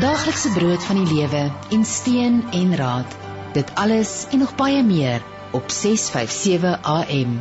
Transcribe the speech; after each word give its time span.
Daaglikse 0.00 0.48
brood 0.56 0.84
van 0.88 0.96
die 0.96 1.10
lewe 1.12 1.40
en 1.76 1.82
steun 1.84 2.38
en 2.56 2.70
raad. 2.76 3.16
Dit 3.52 3.68
alles 3.76 4.24
en 4.32 4.40
nog 4.40 4.54
baie 4.56 4.80
meer 4.80 5.20
op 5.52 5.68
657 5.68 6.78
AM. 6.88 7.34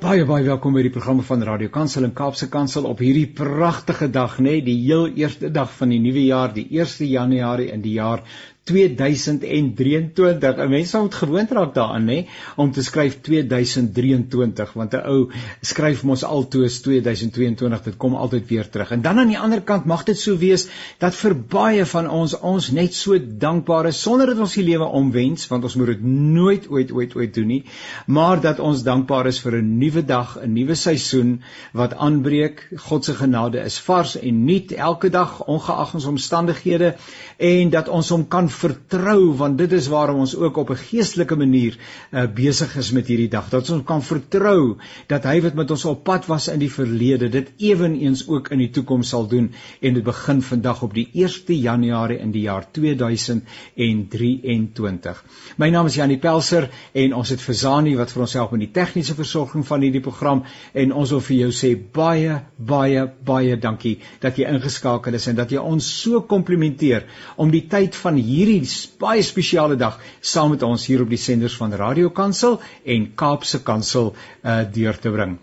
Baie 0.00 0.24
baie 0.24 0.46
welkom 0.46 0.72
by 0.78 0.86
die 0.86 0.92
programme 0.94 1.26
van 1.28 1.44
Radio 1.44 1.68
Kansel 1.68 2.06
en 2.08 2.14
Kaapse 2.16 2.48
Kansel 2.48 2.88
op 2.88 3.02
hierdie 3.04 3.26
pragtige 3.28 4.08
dag, 4.08 4.38
nê, 4.38 4.46
nee, 4.48 4.64
die 4.64 4.78
heel 4.86 5.10
eerste 5.12 5.50
dag 5.52 5.68
van 5.76 5.92
die 5.92 6.00
nuwe 6.00 6.24
jaar, 6.24 6.54
die 6.56 6.64
1 6.72 7.04
Januarie 7.04 7.68
in 7.74 7.84
die 7.84 7.98
jaar 7.98 8.24
2023. 8.66 10.58
'n 10.58 10.68
Mens 10.68 10.92
moet 10.92 11.14
gewoond 11.14 11.50
raak 11.50 11.74
daaraan 11.74 12.04
nê 12.04 12.26
om 12.56 12.72
te 12.72 12.82
skryf 12.82 13.20
2023 13.20 14.72
want 14.72 14.94
'n 14.94 15.06
ou 15.06 15.30
skryf 15.60 16.02
mos 16.02 16.24
altoos 16.24 16.80
2022 16.80 17.82
dit 17.82 17.96
kom 17.96 18.14
altyd 18.14 18.48
weer 18.48 18.68
terug. 18.68 18.90
En 18.90 19.02
dan 19.02 19.18
aan 19.18 19.28
die 19.28 19.38
ander 19.38 19.62
kant 19.62 19.84
mag 19.84 20.02
dit 20.04 20.18
so 20.18 20.36
wees 20.36 20.68
dat 20.98 21.14
vir 21.14 21.34
baie 21.34 21.86
van 21.86 22.10
ons 22.10 22.38
ons 22.40 22.70
net 22.70 22.94
so 22.94 23.18
dankbaar 23.38 23.86
is 23.86 24.02
sonder 24.02 24.26
dat 24.26 24.38
ons 24.38 24.54
die 24.54 24.64
lewe 24.64 24.84
omwens 24.84 25.46
want 25.46 25.62
ons 25.62 25.74
moet 25.74 25.86
dit 25.86 26.02
nooit 26.02 26.68
ooit 26.68 26.92
ooit 26.92 27.16
ooit 27.16 27.34
doen 27.34 27.46
nie, 27.46 27.64
maar 28.06 28.40
dat 28.40 28.58
ons 28.58 28.82
dankbaar 28.82 29.26
is 29.26 29.38
vir 29.38 29.62
'n 29.62 29.78
nuwe 29.78 30.04
dag, 30.04 30.38
'n 30.42 30.52
nuwe 30.52 30.74
seisoen 30.74 31.42
wat 31.72 31.94
aanbreek. 31.94 32.68
God 32.76 33.04
se 33.04 33.14
genade 33.14 33.58
is 33.58 33.78
vars 33.78 34.18
en 34.18 34.44
nuut 34.44 34.72
elke 34.72 35.10
dag 35.10 35.44
ongeag 35.44 35.94
ons 35.94 36.04
omstandighede 36.04 36.94
en 37.36 37.70
dat 37.70 37.88
ons 37.88 38.08
hom 38.08 38.28
kan 38.28 38.48
vertrou 38.56 39.36
want 39.36 39.58
dit 39.58 39.72
is 39.72 39.88
waarom 39.92 40.24
ons 40.24 40.36
ook 40.36 40.56
op 40.56 40.70
'n 40.70 40.82
geestelike 40.82 41.36
manier 41.36 41.76
uh, 41.76 42.26
besig 42.26 42.76
is 42.76 42.92
met 42.92 43.06
hierdie 43.06 43.28
dag. 43.28 43.50
Dat 43.50 43.70
ons 43.70 43.84
kan 43.84 44.02
vertrou 44.02 44.76
dat 45.06 45.24
hy 45.24 45.40
wat 45.40 45.54
met 45.54 45.70
ons 45.70 45.84
op 45.84 46.04
pad 46.04 46.26
was 46.26 46.48
in 46.48 46.58
die 46.58 46.72
verlede 46.72 47.28
dit 47.28 47.52
ewenigs 47.58 48.28
ook 48.28 48.48
in 48.54 48.58
die 48.58 48.70
toekoms 48.70 49.08
sal 49.08 49.28
doen 49.28 49.52
en 49.80 49.94
dit 49.94 50.04
begin 50.04 50.42
vandag 50.42 50.82
op 50.82 50.94
die 50.94 51.08
1 51.12 51.26
Januarie 51.46 52.18
in 52.18 52.32
die 52.32 52.42
jaar 52.46 52.66
2023 52.72 55.24
my 55.56 55.70
naam 55.70 55.86
is 55.90 55.96
Janie 55.98 56.18
Pelser 56.22 56.68
en 56.92 57.14
ons 57.14 57.30
het 57.32 57.42
Versani 57.42 57.96
wat 57.98 58.12
vir 58.12 58.22
ons 58.26 58.36
help 58.38 58.52
met 58.54 58.62
die 58.66 58.72
tegniese 58.78 59.14
versorging 59.18 59.64
van 59.66 59.80
hierdie 59.84 60.04
program 60.04 60.42
en 60.74 60.92
ons 60.92 61.10
wil 61.14 61.22
vir 61.28 61.36
jou 61.36 61.50
sê 61.60 61.70
baie 61.98 62.34
baie 62.56 63.06
baie 63.30 63.54
dankie 63.60 63.96
dat 64.22 64.38
jy 64.38 64.44
ingeskakel 64.50 65.14
is 65.18 65.28
en 65.30 65.36
dat 65.40 65.52
jy 65.52 65.60
ons 65.62 65.86
so 66.02 66.12
komplimenteer 66.34 67.02
om 67.36 67.48
die 67.54 67.66
tyd 67.70 67.92
van 68.02 68.14
hier 68.20 68.45
hierdie 68.46 68.98
baie 69.00 69.22
spesiale 69.26 69.76
dag 69.78 69.98
saam 70.22 70.52
met 70.54 70.62
ons 70.62 70.84
hier 70.86 71.02
op 71.02 71.10
die 71.10 71.18
senders 71.18 71.56
van 71.58 71.74
Radio 71.74 72.10
Kansel 72.14 72.60
en 72.84 73.08
Kaapse 73.18 73.62
Kansel 73.66 74.12
uh, 74.14 74.62
deur 74.72 74.98
te 75.02 75.10
bring. 75.10 75.36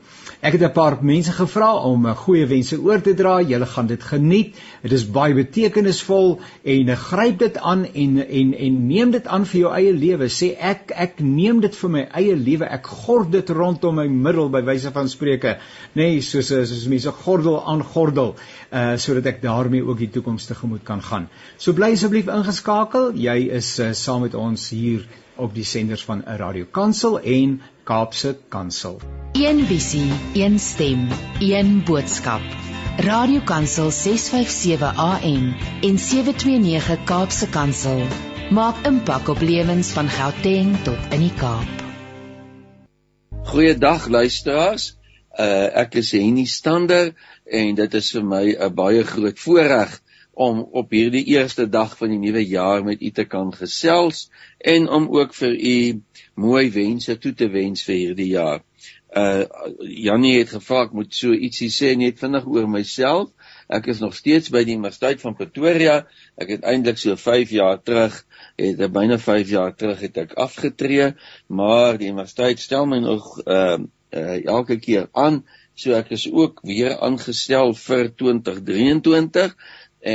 Ek 0.43 0.55
het 0.57 0.63
'n 0.63 0.71
paar 0.75 0.97
mense 1.01 1.31
gevra 1.31 1.73
om 1.87 2.05
uh, 2.05 2.15
goeie 2.15 2.45
wense 2.45 2.79
oor 2.79 3.01
te 3.01 3.13
dra. 3.13 3.41
Julle 3.41 3.65
gaan 3.65 3.87
dit 3.87 4.03
geniet. 4.03 4.55
Dit 4.81 4.91
is 4.91 5.05
baie 5.05 5.33
betekenisvol 5.33 6.39
en 6.63 6.87
uh, 6.89 6.95
gryp 6.95 7.39
dit 7.39 7.57
aan 7.57 7.85
en 7.85 8.27
en 8.27 8.53
en 8.53 8.87
neem 8.87 9.11
dit 9.11 9.27
aan 9.27 9.45
vir 9.45 9.59
jou 9.59 9.73
eie 9.73 9.93
lewe. 9.93 10.29
Sê 10.29 10.55
ek 10.59 10.91
ek 10.95 11.19
neem 11.19 11.59
dit 11.61 11.75
vir 11.75 11.89
my 11.89 12.07
eie 12.11 12.35
lewe. 12.35 12.65
Ek 12.65 12.87
gord 12.87 13.31
dit 13.31 13.49
rondom 13.49 13.95
my 13.95 14.07
middel 14.07 14.49
by 14.49 14.63
wyse 14.63 14.91
van 14.91 15.09
spreuke, 15.09 15.57
nê, 15.93 16.07
nee, 16.15 16.21
soos 16.21 16.47
soos 16.47 16.87
mense 16.87 17.11
gordel 17.23 17.63
aan 17.67 17.83
gordel, 17.83 18.35
uh 18.35 18.62
sodat 18.97 19.27
ek 19.29 19.41
daarmee 19.43 19.83
ook 19.85 19.99
die 20.01 20.09
toekoms 20.09 20.47
tegemoet 20.49 20.81
kan 20.83 21.01
gaan. 21.01 21.27
So 21.57 21.73
bly 21.77 21.91
asseblief 21.93 22.29
ingeskakel. 22.31 23.11
Jy 23.13 23.35
is 23.53 23.75
uh, 23.79 23.91
saam 23.93 24.25
met 24.25 24.33
ons 24.33 24.69
hier 24.73 25.05
op 25.35 25.53
die 25.53 25.65
senders 25.65 26.03
van 26.05 26.23
Radio 26.25 26.65
Kansel 26.65 27.19
en 27.19 27.59
Kaapse 27.83 28.35
Kansel. 28.49 28.99
Een 29.33 29.65
visie, 29.65 30.09
een 30.33 30.59
stem, 30.59 31.07
een 31.39 31.83
boodskap. 31.85 32.41
Radio 32.97 33.41
Kansel 33.45 33.91
657 33.91 34.97
AM 34.97 35.53
en 35.81 35.97
729 35.97 37.03
Kaapse 37.09 37.49
Kansel 37.49 38.03
maak 38.53 38.85
impak 38.85 39.27
op 39.27 39.41
lewens 39.41 39.89
van 39.97 40.09
Gauteng 40.09 40.75
tot 40.85 41.13
in 41.15 41.25
die 41.25 41.33
Kaap. 41.37 41.81
Goeiedag 43.49 44.07
luisteraars. 44.07 44.93
Uh, 45.33 45.73
ek 45.81 45.97
is 45.97 46.11
Henny 46.13 46.45
Stander 46.45 47.15
en 47.45 47.75
dit 47.75 47.93
is 47.93 48.11
vir 48.15 48.25
my 48.25 48.43
'n 48.55 48.73
baie 48.75 49.03
groot 49.03 49.39
voorreg 49.39 50.01
om 50.33 50.63
op 50.71 50.91
hierdie 50.91 51.25
eerste 51.35 51.69
dag 51.69 51.97
van 51.97 52.09
die 52.09 52.17
nuwe 52.17 52.45
jaar 52.47 52.83
met 52.83 53.01
u 53.01 53.09
te 53.11 53.25
kan 53.29 53.53
gesels 53.53 54.29
en 54.57 54.89
om 54.89 55.07
ook 55.13 55.33
vir 55.33 55.53
u 55.53 56.01
mooi 56.33 56.71
wense 56.71 57.17
toe 57.17 57.33
te 57.33 57.49
wens 57.49 57.83
vir 57.83 57.95
hierdie 57.95 58.31
jaar. 58.33 58.63
Uh 59.13 59.45
Janie 59.85 60.39
het 60.39 60.49
gevra 60.55 60.87
ek 60.87 60.93
moet 60.97 61.13
so 61.13 61.35
ietsie 61.37 61.69
sê 61.69 61.91
net 61.97 62.17
vinnig 62.17 62.47
oor 62.49 62.65
myself. 62.65 63.29
Ek 63.69 63.85
is 63.93 64.01
nog 64.01 64.15
steeds 64.17 64.49
by 64.49 64.63
die 64.65 64.73
Universiteit 64.73 65.21
van 65.21 65.37
Pretoria. 65.37 65.99
Ek 66.33 66.49
het 66.55 66.65
eintlik 66.65 66.97
so 66.97 67.15
5 67.15 67.53
jaar 67.53 67.77
terug, 67.77 68.17
het 68.57 68.81
byna 68.95 69.19
5 69.21 69.53
jaar 69.53 69.75
terug 69.77 70.01
het 70.01 70.17
ek 70.17 70.33
afgetree, 70.33 71.11
maar 71.47 71.99
die 72.01 72.09
universiteit 72.09 72.59
stel 72.59 72.89
my 72.89 73.03
nog 73.05 73.35
uh, 73.45 73.77
uh 74.13 74.39
elke 74.49 74.79
keer 74.81 75.07
aan. 75.11 75.43
So 75.75 75.95
ek 75.97 76.11
is 76.13 76.27
ook 76.29 76.59
weer 76.69 76.99
aangestel 77.01 77.73
vir 77.73 78.09
2023 78.21 79.55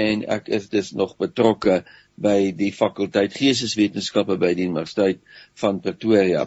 en 0.02 0.22
ek 0.36 0.50
is 0.58 0.69
dus 0.70 0.92
nog 0.94 1.16
betrokke 1.19 1.80
by 2.19 2.50
die 2.58 2.70
fakulteit 2.74 3.34
Geesteswetenskappe 3.34 4.36
by 4.38 4.52
die 4.58 4.68
Universiteit 4.68 5.22
van 5.58 5.80
Pretoria. 5.82 6.44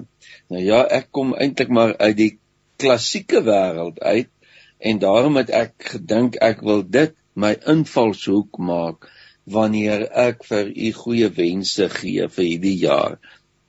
Nou 0.51 0.61
ja, 0.63 0.83
ek 1.00 1.09
kom 1.16 1.33
eintlik 1.35 1.71
maar 1.71 1.95
uit 2.00 2.17
die 2.17 2.31
klassieke 2.81 3.44
wêreld 3.47 4.00
uit 4.00 4.31
en 4.79 5.03
daarom 5.03 5.38
het 5.41 5.51
ek 5.53 5.75
gedink 5.95 6.39
ek 6.41 6.63
wil 6.66 6.83
dit 6.83 7.16
my 7.35 7.53
invalshoek 7.73 8.59
maak 8.59 9.11
wanneer 9.51 10.07
ek 10.23 10.47
vir 10.47 10.71
u 10.71 10.91
goeie 11.03 11.29
wense 11.35 11.88
gee 12.00 12.27
vir 12.31 12.47
hierdie 12.47 12.77
jaar. 12.88 13.19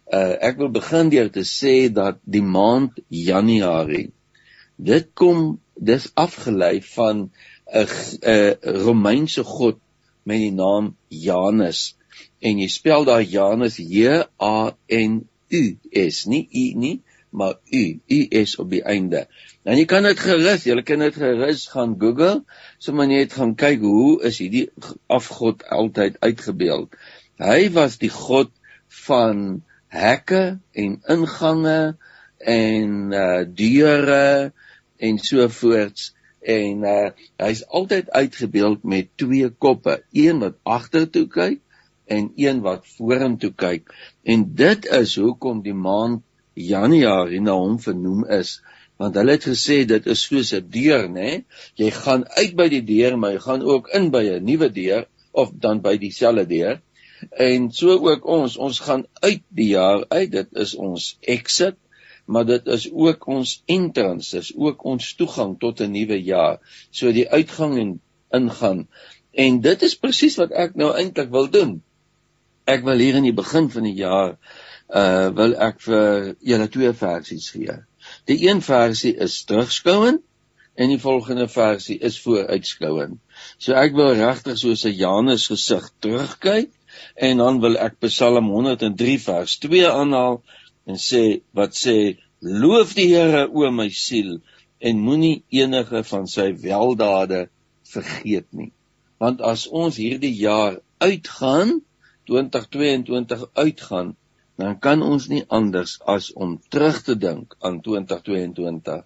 Uh 0.06 0.34
ek 0.38 0.58
wil 0.62 0.70
begin 0.74 1.10
deur 1.10 1.30
te 1.34 1.46
sê 1.48 1.88
dat 1.90 2.18
die 2.22 2.44
maand 2.44 2.98
Januarie 3.08 4.10
dit 4.76 5.08
kom 5.14 5.60
dis 5.74 6.10
afgelei 6.14 6.82
van 6.82 7.30
'n 7.72 7.86
'n 8.22 8.56
Romeinse 8.84 9.44
god 9.44 9.78
met 10.22 10.38
die 10.38 10.52
naam 10.52 10.96
Janus 11.08 11.96
en 12.40 12.58
jy 12.58 12.68
spel 12.68 13.04
daar 13.04 13.22
Janus 13.22 13.76
J 13.76 14.22
A 14.38 14.76
N 14.88 15.28
U 15.48 15.62
S 15.92 16.26
nie 16.26 16.48
U 16.50 16.66
nie 16.78 17.00
maar 17.32 17.54
U 17.70 18.00
U 18.06 18.44
S 18.44 18.58
op 18.58 18.70
die 18.70 18.82
einde. 18.84 19.26
Nou 19.64 19.76
jy 19.76 19.84
kan 19.88 20.04
dit 20.04 20.20
gerus, 20.20 20.66
jy 20.68 20.82
kan 20.84 21.00
dit 21.00 21.16
gerus 21.16 21.64
gaan 21.72 21.94
Google, 22.00 22.42
sommer 22.78 23.08
net 23.08 23.32
gaan 23.32 23.54
kyk 23.56 23.80
hoe 23.80 24.20
is 24.28 24.40
hierdie 24.42 24.68
afgod 25.06 25.64
altyd 25.64 26.18
uitgebeeld. 26.20 26.92
Hy 27.40 27.70
was 27.72 27.96
die 28.02 28.12
god 28.12 28.52
van 29.06 29.62
hekke 29.92 30.58
en 30.76 30.98
ingange 31.14 31.78
en 32.44 33.12
uh 33.12 33.44
deure 33.46 34.52
en 34.98 35.18
so 35.18 35.48
voorts 35.48 36.12
en 36.42 36.82
uh, 36.82 37.10
hy's 37.38 37.62
altyd 37.70 38.10
uitgebeeld 38.10 38.82
met 38.82 39.10
twee 39.16 39.48
koppe, 39.50 40.02
een 40.12 40.42
wat 40.42 40.58
agtertoe 40.62 41.26
kyk 41.30 41.60
en 42.10 42.32
een 42.36 42.60
wat 42.64 42.86
vorentoe 42.96 43.52
kyk. 43.54 43.92
En 44.22 44.48
dit 44.58 44.86
is 44.90 45.16
hoekom 45.22 45.62
die 45.62 45.76
maand 45.76 46.22
Januarie 46.58 47.40
na 47.40 47.54
hom 47.56 47.78
vernoem 47.80 48.26
is, 48.34 48.58
want 49.00 49.16
hulle 49.16 49.36
het 49.38 49.46
gesê 49.48 49.82
dit 49.88 50.06
is 50.06 50.24
soos 50.26 50.52
'n 50.54 50.66
deur, 50.70 51.08
né? 51.08 51.44
Jy 51.74 51.90
gaan 51.90 52.26
uit 52.28 52.54
by 52.56 52.68
die 52.68 52.84
deur, 52.84 53.18
maar 53.18 53.32
jy 53.32 53.42
gaan 53.46 53.62
ook 53.62 53.88
in 53.88 54.10
by 54.10 54.24
'n 54.34 54.44
nuwe 54.44 54.68
deur 54.68 55.06
of 55.32 55.50
dan 55.54 55.80
by 55.80 55.96
dieselfde 55.96 56.46
deur. 56.46 56.82
En 57.30 57.70
so 57.72 57.98
ook 58.10 58.26
ons, 58.26 58.56
ons 58.56 58.80
gaan 58.80 59.06
uit 59.20 59.42
die 59.48 59.68
jaar 59.78 60.04
uit, 60.08 60.30
dit 60.32 60.48
is 60.52 60.74
ons 60.74 61.16
exit 61.20 61.76
maar 62.32 62.46
dit 62.48 62.66
is 62.72 62.88
ook 62.92 63.26
ons 63.28 63.54
entrance, 63.66 64.32
dis 64.36 64.52
ook 64.56 64.84
ons 64.88 65.14
toegang 65.20 65.58
tot 65.60 65.80
'n 65.80 65.92
nuwe 65.92 66.18
jaar. 66.22 66.60
So 66.90 67.12
die 67.12 67.28
uitgang 67.28 67.78
en 67.78 68.00
ingaan. 68.30 68.88
En 69.32 69.60
dit 69.60 69.82
is 69.82 69.96
presies 69.96 70.36
wat 70.40 70.52
ek 70.52 70.74
nou 70.74 70.92
eintlik 70.96 71.30
wil 71.30 71.48
doen. 71.50 71.82
Ek 72.64 72.84
wil 72.84 72.98
hier 72.98 73.18
in 73.20 73.28
die 73.28 73.36
begin 73.36 73.70
van 73.70 73.88
die 73.88 73.98
jaar 74.00 74.36
uh 74.92 75.28
wil 75.36 75.54
ek 75.56 75.80
vir 75.80 76.34
julle 76.40 76.68
twee 76.68 76.92
versies 76.92 77.50
gee. 77.50 77.76
Die 78.28 78.38
een 78.48 78.60
versie 78.62 79.14
is 79.16 79.44
terugskouend 79.48 80.22
en 80.74 80.88
die 80.88 81.00
volgende 81.00 81.48
versie 81.48 81.98
is 81.98 82.20
vooruitskouend. 82.20 83.18
So 83.58 83.76
ek 83.76 83.96
wil 83.96 84.14
regtig 84.20 84.58
soos 84.58 84.84
'n 84.84 84.96
Janus 84.96 85.46
gesig 85.52 85.90
terugkyk 86.00 86.70
en 87.14 87.36
dan 87.44 87.60
wil 87.60 87.76
ek 87.76 88.00
Psalm 88.00 88.48
103 88.52 89.18
vers 89.20 89.58
2 89.64 89.88
aanhaal 89.90 90.42
en 90.90 90.98
sê 90.98 91.24
wat 91.56 91.76
sê 91.78 91.96
loof 92.62 92.94
die 92.98 93.08
Here 93.12 93.46
o 93.48 93.70
my 93.70 93.88
siel 94.04 94.40
en 94.80 95.02
moenie 95.06 95.42
enige 95.62 96.02
van 96.10 96.26
sy 96.26 96.48
weldade 96.64 97.46
vergeet 97.92 98.48
nie. 98.50 98.72
Want 99.22 99.44
as 99.52 99.68
ons 99.68 99.98
hierdie 100.02 100.34
jaar 100.34 100.80
uitgaan 100.98 101.80
2022 102.30 103.46
uitgaan 103.54 104.16
dan 104.60 104.78
kan 104.78 105.02
ons 105.02 105.28
nie 105.30 105.44
anders 105.48 105.98
as 106.06 106.30
om 106.32 106.58
terug 106.70 107.02
te 107.06 107.16
dink 107.18 107.54
aan 107.60 107.80
2022 107.80 109.02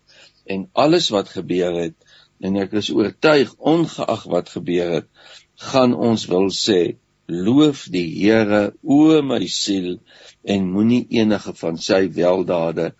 en 0.57 0.69
alles 0.73 1.09
wat 1.15 1.33
gebeur 1.33 1.77
het. 1.77 1.97
En 2.41 2.57
ek 2.61 2.75
is 2.77 2.91
oortuig 2.93 3.53
ongeag 3.57 4.25
wat 4.33 4.53
gebeur 4.53 4.91
het 4.99 5.09
gaan 5.57 5.95
ons 5.95 6.27
wil 6.29 6.51
sê 6.53 6.97
Loof 7.27 7.87
die 7.91 8.07
Here, 8.07 8.73
o 8.83 9.23
my 9.23 9.47
siel, 9.51 9.99
en 10.45 10.69
moenie 10.71 11.07
enige 11.11 11.55
van 11.59 11.79
sy 11.83 12.07
weldade 12.15 12.93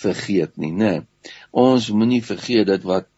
vergeet 0.00 0.56
nie, 0.56 0.72
né? 0.72 0.94
Ons 1.52 1.90
moenie 1.92 2.22
vergeet 2.24 2.70
dat 2.72 2.86
wat 2.88 3.10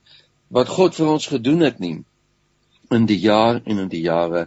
wat 0.50 0.68
God 0.70 0.94
vir 0.94 1.08
ons 1.10 1.26
gedoen 1.26 1.64
het 1.66 1.78
nie 1.82 1.96
in 2.94 3.06
die 3.06 3.18
jaar 3.18 3.60
en 3.64 3.80
in 3.82 3.88
die 3.90 4.04
jare 4.04 4.46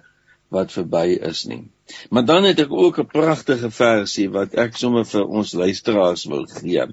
wat 0.51 0.71
verby 0.71 1.17
is 1.29 1.43
nie. 1.47 1.65
Maar 2.09 2.25
dan 2.25 2.47
het 2.47 2.59
ek 2.63 2.71
ook 2.71 2.99
'n 2.99 3.11
pragtige 3.11 3.71
versie 3.71 4.29
wat 4.29 4.55
ek 4.55 4.77
sommer 4.77 5.05
vir 5.05 5.25
ons 5.27 5.53
luisteraars 5.53 6.25
wil 6.25 6.45
gee 6.45 6.85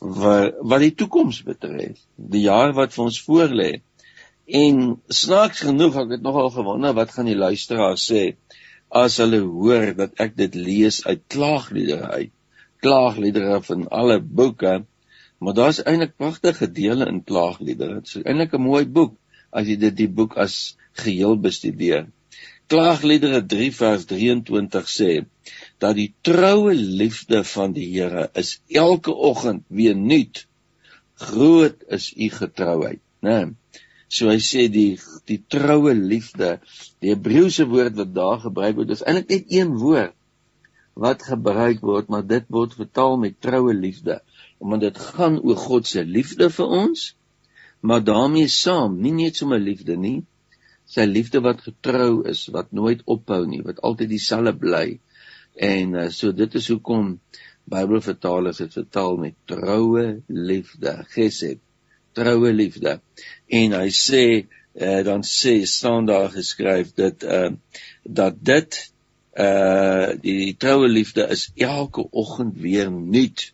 wat 0.00 0.54
wat 0.60 0.80
die 0.80 0.94
toekoms 0.94 1.42
betref, 1.42 1.98
die 2.16 2.44
jaar 2.46 2.72
wat 2.72 2.92
vir 2.94 3.04
ons 3.04 3.22
voorlê. 3.22 3.80
En 4.46 5.02
snaaks 5.08 5.60
genoeg 5.60 5.96
ek 5.96 6.10
het 6.16 6.22
nogal 6.22 6.50
gewonder 6.50 6.94
wat 6.94 7.10
gaan 7.10 7.26
die 7.26 7.36
luisteraars 7.36 8.06
sê 8.10 8.36
as 8.90 9.18
hulle 9.20 9.40
hoor 9.44 9.94
dat 9.96 10.20
ek 10.24 10.36
dit 10.36 10.54
lees 10.54 11.04
uit 11.06 11.22
klaagliedere 11.28 12.08
uit. 12.08 12.32
Klaagliedere 12.84 13.60
van 13.62 13.88
alle 13.88 14.20
boeke, 14.20 14.84
maar 15.38 15.54
daar's 15.54 15.82
eintlik 15.82 16.16
pragtige 16.16 16.70
dele 16.72 17.08
in 17.10 17.24
klaagliedere. 17.24 18.00
Dit 18.00 18.06
is 18.12 18.22
eintlik 18.22 18.54
'n 18.54 18.62
mooi 18.62 18.84
boek 18.86 19.16
as 19.50 19.66
jy 19.66 19.76
dit 19.76 19.96
die 19.96 20.08
boek 20.08 20.36
as 20.36 20.76
geheel 20.92 21.36
bestudeer. 21.36 22.08
Klaagliedere 22.68 23.40
3 23.46 23.70
vers 23.72 24.04
23 24.04 24.88
sê 24.92 25.12
dat 25.80 25.94
die 25.96 26.10
troue 26.22 26.74
liefde 26.74 27.44
van 27.44 27.72
die 27.72 27.86
Here 27.94 28.30
is 28.34 28.60
elke 28.68 29.14
oggend 29.14 29.64
weer 29.68 29.96
nuut. 29.96 30.46
Groot 31.14 31.84
is 31.88 32.12
u 32.16 32.28
getrouheid, 32.28 33.00
né? 33.24 33.54
So 34.08 34.30
hy 34.32 34.38
sê 34.40 34.68
die 34.72 34.96
die 35.28 35.40
troue 35.52 35.92
liefde, 35.94 36.56
die 37.04 37.12
Hebreëse 37.12 37.68
woord 37.68 37.98
wat 38.00 38.14
daar 38.16 38.40
gebruik 38.46 38.78
word, 38.80 38.94
is 38.96 39.04
eintlik 39.04 39.28
net 39.28 39.52
een 39.60 39.74
woord 39.82 40.14
wat 40.98 41.22
gebruik 41.22 41.84
word, 41.84 42.08
maar 42.10 42.24
dit 42.26 42.48
word 42.50 42.74
vertaal 42.74 43.18
met 43.22 43.36
troue 43.44 43.74
liefde, 43.74 44.18
omdat 44.58 44.88
dit 44.88 45.02
gaan 45.14 45.38
oor 45.38 45.60
God 45.60 45.86
se 45.86 46.02
liefde 46.02 46.48
vir 46.50 46.72
ons, 46.80 47.04
maar 47.80 48.02
daarmee 48.02 48.48
saam, 48.50 48.96
nie 48.98 49.14
net 49.14 49.38
sommer 49.38 49.60
liefde 49.62 49.94
nie, 49.96 50.24
sy 50.88 51.04
liefde 51.06 51.42
wat 51.44 51.62
getrou 51.62 52.24
is, 52.26 52.46
wat 52.54 52.72
nooit 52.74 53.04
ophou 53.06 53.44
nie, 53.46 53.60
wat 53.62 53.78
altyd 53.86 54.10
dieselfde 54.10 54.56
bly. 54.58 54.86
En 55.54 55.94
uh, 55.94 56.08
so 56.14 56.32
dit 56.32 56.58
is 56.58 56.68
hoekom 56.72 57.18
Bybelvertalers 57.68 58.62
dit 58.62 58.72
vertaal 58.72 59.18
met 59.20 59.36
troue 59.46 60.04
liefde, 60.32 60.94
gesed, 61.12 61.60
troue 62.18 62.52
liefde. 62.52 62.98
En 63.60 63.74
hy 63.78 63.88
sê 63.94 64.24
uh, 64.38 65.00
dan 65.06 65.24
sê 65.26 65.60
staan 65.66 66.08
daar 66.10 66.30
geskryf 66.34 66.94
dat 66.98 67.24
uh 67.24 67.50
dat 68.02 68.40
dit 68.50 68.78
uh 69.38 70.14
die 70.22 70.56
troue 70.56 70.88
liefde 70.88 71.28
is 71.34 71.48
elke 71.54 72.06
oggend 72.10 72.58
weer 72.58 72.90
nuut. 72.90 73.52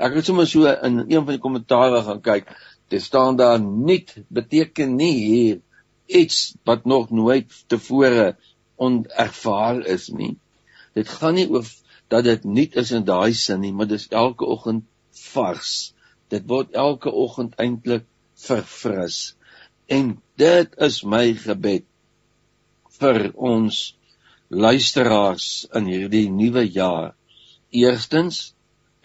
Ek 0.00 0.16
het 0.16 0.26
sommer 0.26 0.48
so 0.48 0.66
in 0.66 1.04
een 1.06 1.24
van 1.24 1.34
die 1.34 1.42
kommentaare 1.42 2.02
gaan 2.06 2.22
kyk. 2.24 2.54
Dit 2.90 3.02
staan 3.02 3.36
daar 3.36 3.60
nuut 3.60 4.14
beteken 4.28 4.96
nie 4.96 5.14
hier 5.14 5.60
iets 6.06 6.54
wat 6.64 6.84
nog 6.84 7.10
nooit 7.10 7.52
tevore 7.66 8.36
onervaar 8.76 9.84
is 9.86 10.08
nie. 10.08 10.36
Dit 10.96 11.08
gaan 11.08 11.36
nie 11.38 11.46
oor 11.50 11.66
dat 12.10 12.24
dit 12.26 12.44
nuut 12.44 12.76
is 12.82 12.90
in 12.96 13.04
daai 13.06 13.32
sin 13.36 13.60
nie, 13.62 13.72
maar 13.72 13.86
dit 13.86 14.00
is 14.00 14.08
elke 14.08 14.46
oggend 14.46 14.84
vars. 15.30 15.92
Dit 16.30 16.46
word 16.50 16.74
elke 16.78 17.10
oggend 17.10 17.56
eintlik 17.58 18.06
verfris. 18.40 19.34
En 19.90 20.14
dit 20.40 20.76
is 20.86 21.00
my 21.02 21.24
gebed 21.34 21.86
vir 23.00 23.30
ons 23.34 23.80
luisteraars 24.50 25.46
in 25.78 25.88
hierdie 25.90 26.28
nuwe 26.30 26.64
jaar. 26.66 27.14
Eerstens 27.70 28.50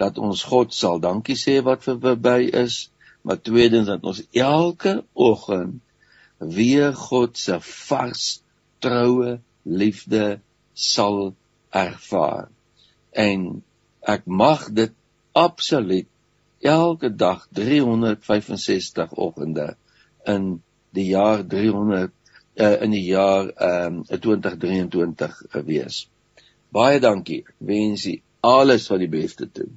dat 0.01 0.17
ons 0.17 0.43
God 0.43 0.73
sal 0.75 0.99
dankie 0.99 1.37
sê 1.39 1.59
wat 1.65 1.85
vir 1.87 1.99
verby 2.03 2.39
is, 2.65 2.89
maar 3.25 3.41
tweedens 3.41 3.89
dat 3.89 4.03
ons 4.05 4.21
elke 4.33 4.99
oggend 5.13 5.81
wie 6.39 6.81
God 6.93 7.37
se 7.39 7.59
vars 7.63 8.25
troue 8.83 9.39
liefde 9.63 10.39
sal 10.73 11.33
ervaar. 11.71 12.49
En 13.11 13.63
ek 14.05 14.27
mag 14.27 14.67
dit 14.75 14.93
absoluut 15.33 16.09
elke 16.65 17.11
dag 17.15 17.47
365 17.53 19.13
oggende 19.13 19.75
in 20.25 20.61
die 20.95 21.07
jaar 21.11 21.43
300 21.45 22.11
uh, 22.55 22.65
eh, 22.65 22.81
in 22.81 22.91
die 22.95 23.03
jaar 23.03 23.45
um, 23.45 24.03
ehm, 24.07 24.19
2023 24.19 25.41
gewees. 25.49 26.05
Baie 26.71 26.99
dankie. 26.99 27.43
Wens 27.57 28.05
u 28.05 28.21
alles 28.39 28.87
wat 28.87 29.03
die 29.03 29.11
beste 29.11 29.49
toe. 29.51 29.67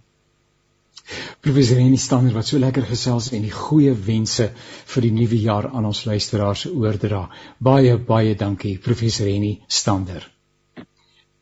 Professor 1.40 1.78
Henny 1.80 1.96
Stander 1.96 2.34
wat 2.36 2.46
so 2.46 2.58
lekker 2.60 2.84
gesels 2.86 3.30
en 3.32 3.44
die 3.46 3.54
goeie 3.54 3.94
wense 3.94 4.50
vir 4.92 5.06
die 5.06 5.12
nuwe 5.14 5.38
jaar 5.40 5.70
aan 5.70 5.88
ons 5.88 6.04
luisteraars 6.04 6.66
oordra. 6.70 7.28
Baie 7.58 7.96
baie 7.98 8.34
dankie 8.36 8.76
Professor 8.78 9.26
Henny 9.26 9.58
Stander. 9.66 10.26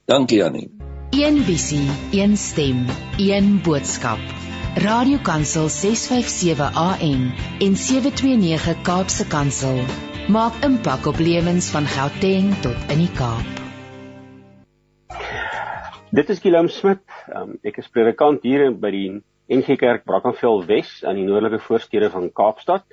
Dankie 0.06 0.44
Annie. 0.44 0.70
Een 1.16 1.42
visie, 1.42 1.88
een 2.12 2.36
stem, 2.36 2.86
een 3.18 3.58
boodskap. 3.62 4.55
Radiokansel 4.76 5.70
657 5.72 6.60
AM 6.76 7.22
en 7.64 7.76
729 7.80 8.82
Kaapse 8.84 9.24
Kansel 9.24 9.78
maak 10.28 10.58
impak 10.66 11.06
op 11.08 11.16
lewens 11.16 11.70
van 11.72 11.86
Gauteng 11.88 12.50
tot 12.60 12.92
in 12.92 13.00
die 13.00 13.08
Kaap. 13.16 13.62
Dit 16.12 16.28
is 16.28 16.44
Willem 16.44 16.68
Smit. 16.68 17.00
Um, 17.32 17.54
ek 17.64 17.80
is 17.80 17.88
predikant 17.88 18.44
hier 18.44 18.68
by 18.76 18.90
die 18.92 19.06
NG 19.48 19.78
Kerk 19.80 20.04
Brackenfell 20.04 20.60
Wes 20.68 20.92
aan 21.08 21.22
die 21.22 21.24
noordelike 21.24 21.62
voorstede 21.64 22.12
van 22.12 22.28
Kaapstad. 22.28 22.84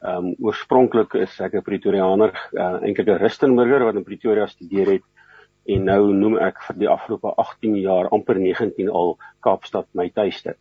Ehm 0.00 0.32
um, 0.32 0.32
oorspronklik 0.40 1.18
is 1.20 1.36
ek 1.44 1.60
'n 1.60 1.66
Pretoriaaner, 1.68 2.32
uh, 2.56 2.80
eintlik 2.80 3.12
'n 3.12 3.20
Rustenburger 3.20 3.84
wat 3.84 4.00
in 4.00 4.08
Pretoria 4.08 4.48
studeer 4.48 4.94
het 4.96 5.04
en 5.66 5.84
nou 5.84 6.12
noem 6.14 6.36
ek 6.38 6.60
vir 6.68 6.78
die 6.82 6.88
afgelope 6.90 7.32
18 7.42 7.76
jaar 7.82 8.08
amper 8.14 8.38
19 8.38 8.90
al 8.90 9.16
Kaapstad 9.44 9.88
my 9.98 10.08
tuiste. 10.14 10.54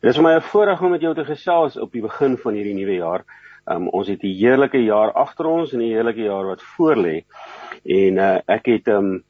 Dit 0.00 0.10
is 0.10 0.16
vir 0.16 0.26
my 0.26 0.34
'n 0.36 0.48
voorreg 0.52 0.82
om 0.82 0.90
met 0.90 1.00
jou 1.00 1.14
te 1.14 1.24
gesels 1.24 1.76
op 1.76 1.92
die 1.92 2.02
begin 2.02 2.36
van 2.36 2.54
hierdie 2.54 2.74
nuwe 2.74 2.96
jaar. 2.96 3.24
Um, 3.66 3.88
ons 3.88 4.08
het 4.08 4.22
'n 4.22 4.34
heerlike 4.34 4.78
jaar 4.84 5.12
agter 5.12 5.46
ons 5.46 5.72
en 5.72 5.80
'n 5.80 5.92
heerlike 5.92 6.22
jaar 6.22 6.46
wat 6.46 6.62
voorlê. 6.62 7.24
En 7.84 8.18
uh, 8.18 8.38
ek 8.46 8.66
het 8.66 8.88
um 8.88 9.22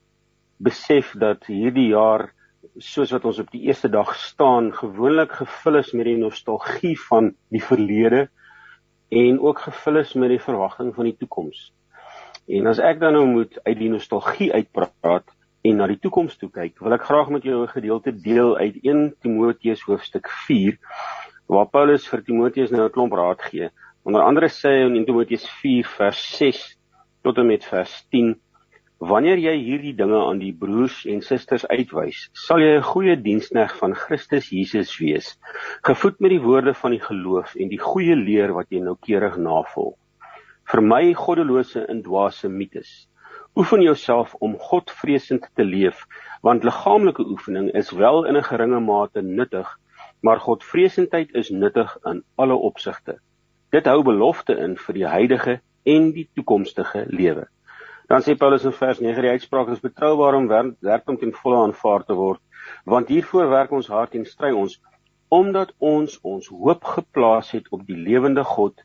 besef 0.56 1.14
dat 1.18 1.46
hierdie 1.46 1.88
jaar 1.88 2.32
soos 2.78 3.10
wat 3.10 3.24
ons 3.24 3.38
op 3.38 3.50
die 3.50 3.62
eerste 3.68 3.88
dag 3.88 4.14
staan 4.14 4.72
gewoonlik 4.72 5.32
gevul 5.32 5.76
is 5.76 5.92
met 5.92 6.04
die 6.04 6.16
nostalgie 6.16 6.96
van 7.08 7.34
die 7.48 7.62
verlede 7.62 8.28
en 9.10 9.40
ook 9.40 9.58
gevul 9.58 9.96
is 9.96 10.14
met 10.14 10.28
die 10.28 10.40
verwagting 10.40 10.94
van 10.94 11.04
die 11.04 11.16
toekoms. 11.18 11.72
En 12.50 12.66
as 12.66 12.80
ek 12.82 12.98
dan 12.98 13.14
nou 13.14 13.26
moet 13.30 13.58
uit 13.62 13.78
die 13.78 13.88
nostalgie 13.92 14.48
uitpraat 14.50 15.28
en 15.62 15.76
na 15.78 15.86
die 15.86 16.00
toekoms 16.02 16.34
toe 16.40 16.48
kyk, 16.50 16.80
wil 16.82 16.96
ek 16.96 17.04
graag 17.06 17.28
met 17.30 17.44
jou 17.46 17.60
'n 17.62 17.74
gedeelte 17.74 18.12
deel 18.24 18.56
uit 18.58 18.80
1 18.82 19.14
Timoteus 19.22 19.84
hoofstuk 19.86 20.26
4 20.46 20.78
waar 21.46 21.68
Paulus 21.70 22.08
vir 22.08 22.24
Timoteus 22.26 22.70
nou 22.70 22.82
'n 22.88 22.94
klomp 22.96 23.12
raad 23.12 23.42
gee. 23.42 23.70
Onder 24.02 24.22
andere 24.22 24.48
sê 24.48 24.68
hy 24.68 24.86
in 24.88 24.96
1 24.96 25.06
Timoteus 25.06 25.46
4 25.60 25.86
vers 25.86 26.20
6 26.38 26.78
tot 27.22 27.38
en 27.38 27.46
met 27.46 27.64
vers 27.64 28.06
10 28.10 28.34
Wanneer 29.00 29.38
jy 29.40 29.54
hierdie 29.56 29.94
dinge 29.96 30.18
aan 30.20 30.42
die 30.42 30.52
broers 30.52 31.06
en 31.08 31.22
susters 31.24 31.62
uitwys, 31.70 32.28
sal 32.36 32.60
jy 32.60 32.74
'n 32.76 32.82
goeie 32.82 33.16
diensknegt 33.16 33.78
van 33.78 33.94
Christus 33.94 34.50
Jesus 34.50 34.98
wees, 34.98 35.38
gevoed 35.88 36.20
met 36.20 36.30
die 36.30 36.42
woorde 36.42 36.74
van 36.74 36.90
die 36.90 37.00
geloof 37.00 37.54
en 37.54 37.68
die 37.70 37.80
goeie 37.80 38.16
leer 38.16 38.52
wat 38.52 38.68
jy 38.68 38.80
noukeurig 38.80 39.38
navolg. 39.38 39.96
Vermy 40.70 41.14
goddelose 41.18 41.80
en 41.90 41.98
dwaase 42.06 42.48
mites. 42.48 42.90
Oefen 43.58 43.80
jouself 43.82 44.34
om 44.38 44.52
Godvreesend 44.58 45.48
te 45.58 45.64
leef, 45.64 46.04
want 46.46 46.62
liggaamlike 46.62 47.24
oefening 47.26 47.72
is 47.80 47.88
wel 47.90 48.26
in 48.30 48.36
'n 48.38 48.46
geringe 48.48 48.78
mate 48.80 49.22
nuttig, 49.22 49.72
maar 50.22 50.38
Godvreesendheid 50.44 51.34
is 51.34 51.48
nuttig 51.50 51.96
in 52.04 52.22
alle 52.36 52.54
opsigte. 52.54 53.18
Dit 53.70 53.86
hou 53.86 54.02
belofte 54.02 54.54
in 54.66 54.76
vir 54.76 54.94
die 54.94 55.06
huidige 55.06 55.60
en 55.82 56.12
die 56.12 56.28
toekomstige 56.34 57.04
lewe. 57.08 57.48
Dan 58.06 58.22
sê 58.22 58.36
Paulus 58.38 58.64
in 58.64 58.72
vers 58.72 59.00
9 59.00 59.22
die 59.22 59.30
uitspraak 59.30 59.68
is 59.68 59.82
betroubaar 59.82 60.34
om 60.34 60.46
werk 60.80 61.08
om 61.08 61.16
ten 61.16 61.32
volle 61.32 61.64
aanvaar 61.64 62.04
te 62.04 62.14
word, 62.14 62.40
want 62.84 63.08
hiervoor 63.08 63.50
werk 63.50 63.72
ons 63.72 63.88
hard 63.88 64.14
en 64.14 64.24
stry 64.24 64.52
ons 64.52 64.78
omdat 65.28 65.74
ons 65.78 66.20
ons 66.22 66.48
hoop 66.48 66.84
geplaas 66.84 67.50
het 67.50 67.66
op 67.70 67.86
die 67.86 67.96
lewende 67.96 68.44
God 68.44 68.84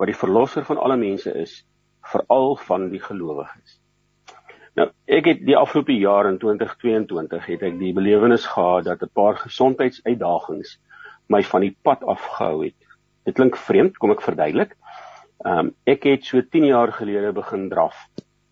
wat 0.00 0.08
die 0.08 0.16
verlosser 0.16 0.64
van 0.64 0.80
alle 0.80 0.96
mense 0.96 1.32
is, 1.36 1.60
veral 2.08 2.54
van 2.64 2.88
die 2.88 3.02
gelowiges. 3.04 3.76
Nou, 4.78 4.86
ek 5.10 5.26
het 5.28 5.42
die 5.44 5.56
afgelope 5.58 5.92
jaar 5.98 6.28
in 6.30 6.38
2022 6.40 7.48
het 7.52 7.64
ek 7.68 7.76
die 7.80 7.92
belewenis 7.92 8.46
gehad 8.48 8.86
dat 8.88 9.02
'n 9.02 9.12
paar 9.12 9.36
gesondheidsuitdagings 9.36 10.78
my 11.28 11.42
van 11.42 11.60
die 11.66 11.76
pad 11.82 12.04
afgehou 12.04 12.64
het. 12.64 12.78
Dit 13.24 13.34
klink 13.34 13.56
vreemd, 13.56 13.98
kom 13.98 14.10
ek 14.10 14.24
verduidelik. 14.24 14.76
Ehm 15.44 15.58
um, 15.58 15.74
ek 15.84 16.04
het 16.04 16.24
so 16.24 16.40
10 16.40 16.64
jaar 16.64 16.92
gelede 16.92 17.32
begin 17.32 17.68
draf 17.68 17.96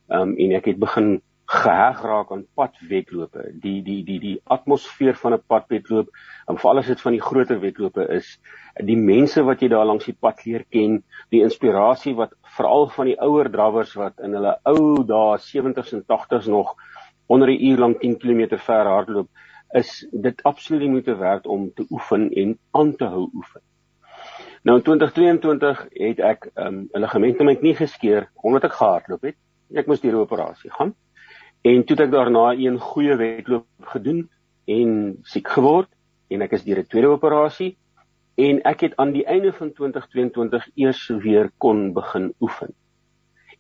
um, 0.09 0.37
en 0.37 0.53
ek 0.53 0.65
het 0.73 0.79
begin 0.79 1.21
geheg 1.49 2.01
raak 2.05 2.33
aan 2.33 2.45
padwedlope. 2.55 3.47
Die 3.63 3.81
die 3.83 4.03
die 4.05 4.19
die 4.21 4.35
atmosfeer 4.45 5.17
van 5.17 5.33
'n 5.35 5.43
padwedloop, 5.47 6.09
en 6.47 6.59
veral 6.59 6.79
as 6.79 6.87
dit 6.87 7.01
van 7.01 7.13
die 7.13 7.23
groter 7.25 7.61
wedlope 7.61 8.05
is, 8.17 8.39
die 8.85 8.97
mense 8.97 9.43
wat 9.43 9.63
jy 9.63 9.69
daar 9.69 9.87
langs 9.87 10.05
die 10.05 10.17
pad 10.21 10.45
leer 10.45 10.65
ken, 10.71 11.03
die 11.31 11.43
inspirasie 11.43 12.15
wat 12.15 12.35
veral 12.57 12.89
van 12.89 13.07
die 13.07 13.17
ouer 13.21 13.51
drawers 13.51 13.95
wat 13.95 14.21
in 14.21 14.37
hulle 14.37 14.59
ou 14.65 15.05
dae 15.05 15.39
70s 15.39 15.93
en 15.93 16.05
80s 16.05 16.49
nog 16.49 16.77
onder 17.27 17.49
'n 17.49 17.65
uur 17.71 17.79
lank 17.79 18.01
10 18.01 18.19
km 18.19 18.59
ver 18.59 18.85
hardloop, 18.85 19.29
is 19.73 20.07
dit 20.13 20.43
absoluut 20.43 20.81
die 20.81 20.91
moeite 20.91 21.17
werd 21.17 21.47
om 21.47 21.73
te 21.75 21.87
oefen 21.91 22.31
en 22.31 22.59
aan 22.73 22.97
te 22.97 23.05
hou 23.05 23.31
oefen. 23.35 23.61
Nou 24.63 24.77
in 24.77 24.85
2022 24.85 25.87
het 25.93 26.19
ek 26.21 26.51
um, 26.55 26.65
'n 26.65 26.89
um, 26.93 27.01
ligament 27.01 27.41
in 27.41 27.47
my 27.47 27.57
knie 27.57 27.75
geskeur 27.75 28.29
omdat 28.35 28.65
ek 28.65 28.73
gehardloop 28.73 29.23
het. 29.23 29.37
Ek 29.75 29.87
moes 29.87 30.01
deur 30.01 30.13
'n 30.13 30.25
operasie 30.27 30.71
gaan. 30.71 30.95
En 31.63 31.85
toe 31.85 31.97
het 31.97 32.07
ek 32.07 32.13
daarna 32.13 32.53
een 32.55 32.79
goeie 32.79 33.17
wedloop 33.17 33.67
gedoen 33.93 34.29
en 34.65 35.19
siek 35.23 35.49
geword 35.49 35.91
en 36.31 36.43
ek 36.43 36.53
is 36.53 36.65
deur 36.65 36.79
'n 36.79 36.87
tweede 36.87 37.11
operasie 37.11 37.77
en 38.39 38.61
ek 38.63 38.81
het 38.87 38.97
aan 38.97 39.13
die 39.13 39.25
einde 39.27 39.53
van 39.53 39.73
2022 39.73 40.69
eers 40.75 41.09
weer 41.09 41.51
kon 41.59 41.93
begin 41.93 42.33
oefen. 42.41 42.75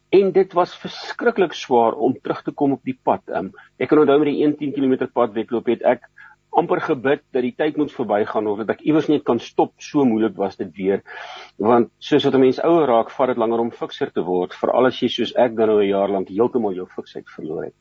En 0.08 0.30
dit 0.32 0.52
was 0.52 0.76
verskriklik 0.78 1.52
swaar 1.52 1.92
om 1.92 2.14
terug 2.22 2.42
te 2.42 2.52
kom 2.52 2.72
op 2.72 2.84
die 2.84 2.98
pad. 3.02 3.22
Um, 3.26 3.50
ek 3.76 3.88
kan 3.88 3.98
onthou 3.98 4.18
met 4.18 4.30
die 4.30 4.38
110 4.44 4.72
km 4.72 5.10
pad 5.12 5.34
wedloop 5.34 5.66
het 5.66 5.82
ek 5.82 6.06
amper 6.58 6.80
gebid 6.80 7.22
dat 7.34 7.42
die 7.44 7.54
tyd 7.54 7.76
moet 7.76 7.92
verbygaan 7.92 8.46
of 8.46 8.62
dat 8.62 8.70
ek 8.76 8.86
iewers 8.86 9.10
net 9.10 9.26
kan 9.26 9.42
stop. 9.42 9.74
So 9.82 10.06
moeilik 10.08 10.36
was 10.36 10.56
dit 10.56 10.70
weer. 10.78 11.02
Want 11.58 11.90
soos 11.98 12.24
wat 12.24 12.34
'n 12.34 12.40
mens 12.46 12.62
ouer 12.62 12.86
raak, 12.86 13.10
vat 13.10 13.28
dit 13.28 13.36
langer 13.36 13.60
om 13.60 13.70
fikser 13.70 14.12
te 14.12 14.22
word, 14.22 14.54
veral 14.54 14.86
as 14.86 15.02
jy 15.02 15.08
soos 15.08 15.34
ek 15.34 15.56
dan 15.56 15.68
nou 15.68 15.82
'n 15.82 15.88
jaar 15.88 16.08
lank 16.08 16.28
heeltemal 16.28 16.74
jou 16.74 16.86
fiksheid 16.86 17.28
verloor 17.28 17.64
het. 17.64 17.74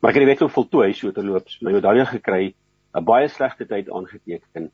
Maar 0.00 0.12
ek 0.12 0.18
het 0.18 0.24
die 0.26 0.30
wedloop 0.30 0.54
voltooi 0.54 0.92
so 0.94 1.10
terloops, 1.12 1.58
my 1.62 1.72
medalje 1.74 2.04
gekry, 2.06 2.54
'n 2.94 3.04
baie 3.04 3.28
slegte 3.28 3.66
tyd 3.66 3.90
aangeteken 3.90 4.70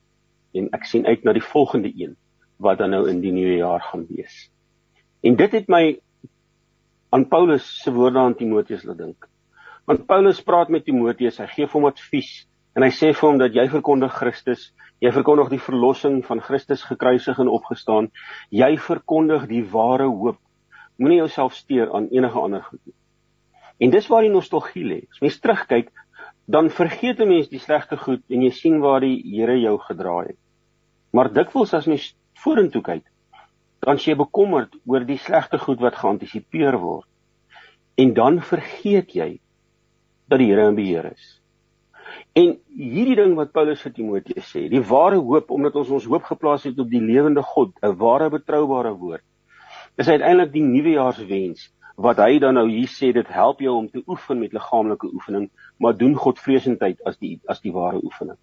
en 0.55 0.69
ek 0.73 0.85
sien 0.85 1.07
uit 1.07 1.25
na 1.25 1.33
die 1.33 1.43
volgende 1.43 1.91
een 1.97 2.17
wat 2.59 2.79
dan 2.79 2.91
nou 2.91 3.09
in 3.11 3.21
die 3.21 3.33
nuwe 3.33 3.57
jaar 3.57 3.81
gaan 3.81 4.07
wees. 4.09 4.51
En 5.23 5.37
dit 5.37 5.53
het 5.53 5.69
my 5.69 5.99
aan 7.11 7.29
Paulus 7.29 7.65
se 7.83 7.93
woorde 7.93 8.19
aan 8.19 8.35
Timoteus 8.35 8.85
laat 8.85 8.99
dink. 8.99 9.29
Want 9.85 10.07
Paulus 10.07 10.43
praat 10.43 10.69
met 10.69 10.85
Timoteus, 10.85 11.39
hy 11.39 11.47
gee 11.47 11.67
hom 11.73 11.87
advies 11.87 12.47
en 12.75 12.83
hy 12.83 12.91
sê 12.91 13.13
vir 13.13 13.29
hom 13.29 13.39
dat 13.39 13.55
jy 13.55 13.69
verkondig 13.71 14.13
Christus, 14.13 14.73
jy 15.01 15.13
verkondig 15.13 15.53
die 15.53 15.63
verlossing 15.63 16.23
van 16.27 16.41
Christus 16.41 16.83
gekruisig 16.83 17.39
en 17.39 17.49
opgestaan, 17.49 18.11
jy 18.51 18.77
verkondig 18.77 19.47
die 19.51 19.63
ware 19.71 20.09
hoop. 20.09 20.39
Moenie 20.99 21.23
jouself 21.23 21.55
steur 21.55 21.93
aan 21.95 22.09
enige 22.13 22.39
ander 22.41 22.63
goed 22.63 22.81
nie. 22.85 22.95
En 23.79 23.91
dis 23.91 24.07
waar 24.09 24.23
die 24.23 24.33
nostalgie 24.33 24.85
lê. 24.87 25.01
As 25.11 25.21
mens 25.25 25.41
terugkyk, 25.43 25.91
dan 26.47 26.71
vergeet 26.71 27.21
'n 27.21 27.29
mens 27.29 27.49
die 27.49 27.59
slegte 27.59 27.97
goed 27.97 28.23
en 28.29 28.43
jy 28.43 28.51
sien 28.51 28.81
waar 28.81 29.01
die 29.01 29.23
Here 29.25 29.57
jou 29.61 29.79
gedraai 29.79 30.27
het. 30.27 30.39
Maar 31.13 31.33
dikwels 31.33 31.75
as 31.75 31.87
mens 31.87 32.15
vorentoe 32.35 32.83
kyk, 32.83 33.05
dan 33.81 33.99
s'jy 33.99 34.15
bekommerd 34.15 34.77
oor 34.87 35.05
die 35.05 35.19
slegte 35.19 35.59
goed 35.59 35.81
wat 35.81 35.97
geantisipeer 35.97 36.79
word. 36.79 37.09
En 37.97 38.15
dan 38.15 38.43
vergeet 38.43 39.15
jy 39.15 39.41
dat 40.29 40.39
die 40.39 40.51
Here 40.51 40.69
in 40.69 40.75
beheer 40.75 41.13
is. 41.13 41.41
En 42.35 42.59
hierdie 42.77 43.17
ding 43.17 43.35
wat 43.35 43.53
Paulus 43.53 43.83
vir 43.83 43.93
Timoteus 43.93 44.51
sê, 44.51 44.69
die 44.69 44.83
ware 44.83 45.17
hoop 45.17 45.51
omdat 45.51 45.77
ons 45.77 45.91
ons 45.91 46.05
hoop 46.11 46.23
geplaas 46.23 46.65
het 46.65 46.79
op 46.79 46.91
die 46.91 47.01
lewende 47.01 47.43
God, 47.43 47.73
'n 47.83 47.97
ware 47.97 48.31
betroubare 48.31 48.93
woord, 48.93 49.23
is 49.97 50.09
uiteindelik 50.09 50.53
die 50.53 50.63
nuwejaarswens 50.63 51.71
wat 51.95 52.19
hy 52.19 52.39
dan 52.43 52.57
nou 52.59 52.67
hier 52.69 52.91
sê 52.91 53.13
dit 53.15 53.29
help 53.31 53.61
jou 53.63 53.75
om 53.77 53.87
te 53.91 54.03
oefen 54.11 54.41
met 54.41 54.53
liggaamlike 54.53 55.11
oefening, 55.15 55.49
maar 55.79 55.97
doen 55.97 56.15
Godvreesendheid 56.19 57.03
as 57.07 57.19
die 57.19 57.39
as 57.49 57.61
die 57.63 57.73
ware 57.73 58.01
oefening. 58.03 58.39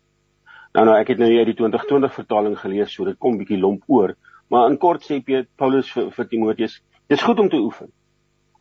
Nou 0.74 0.86
nou 0.88 0.96
ek 0.96 1.12
het 1.12 1.20
nou 1.20 1.27
hier 1.27 1.46
die 1.46 1.55
2020 1.58 2.13
vertaling 2.15 2.55
gelees, 2.60 2.93
so 2.93 3.05
dit 3.05 3.17
kom 3.20 3.38
bietjie 3.38 3.60
lomp 3.60 3.84
oor, 3.88 4.15
maar 4.48 4.70
in 4.72 4.77
kort 4.79 5.03
sê 5.03 5.20
Paulus 5.58 5.91
vir, 5.91 6.12
vir 6.15 6.27
Timoteus, 6.27 6.77
dis 7.12 7.24
goed 7.24 7.39
om 7.39 7.50
te 7.50 7.60
oefen. 7.60 7.91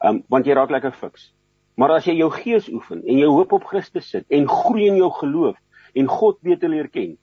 Um 0.02 0.24
want 0.28 0.46
jy 0.46 0.56
raak 0.58 0.70
lekker 0.74 0.92
fiks. 0.96 1.30
Maar 1.78 1.98
as 1.98 2.06
jy 2.06 2.16
jou 2.18 2.30
gees 2.34 2.68
oefen 2.68 3.04
en 3.06 3.18
jou 3.22 3.30
hoop 3.30 3.52
op 3.52 3.68
Christus 3.70 4.10
sit 4.10 4.26
en 4.28 4.48
groei 4.48 4.88
in 4.88 4.98
jou 4.98 5.10
geloof 5.20 5.56
en 5.94 6.10
God 6.10 6.40
beter 6.42 6.68
leer 6.68 6.88
ken, 6.90 7.14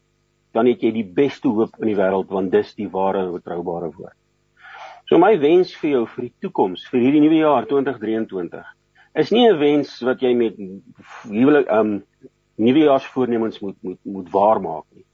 dan 0.56 0.70
het 0.72 0.82
jy 0.82 0.94
die 0.96 1.06
beste 1.06 1.52
hoop 1.52 1.76
in 1.82 1.92
die 1.92 1.98
wêreld 2.00 2.32
want 2.32 2.52
dis 2.52 2.72
die 2.80 2.88
ware 2.90 3.26
en 3.26 3.36
betroubare 3.36 3.92
woord. 3.92 4.16
So 5.08 5.16
my 5.16 5.38
wens 5.40 5.70
vir 5.80 5.94
jou 5.94 6.02
vir 6.12 6.26
die 6.26 6.34
toekoms, 6.44 6.82
vir 6.92 7.00
hierdie 7.00 7.22
nuwe 7.24 7.38
jaar 7.40 7.68
2023, 7.70 8.64
is 9.22 9.30
nie 9.32 9.46
'n 9.48 9.60
wens 9.60 10.02
wat 10.04 10.20
jy 10.20 10.34
met 10.36 10.58
huwelik 11.24 11.70
um 11.72 12.04
nuwejaarsvoornemens 12.60 13.62
moet 13.62 13.78
moet 13.84 14.00
moet 14.04 14.28
waarmaak 14.34 14.84
nie. 14.92 15.06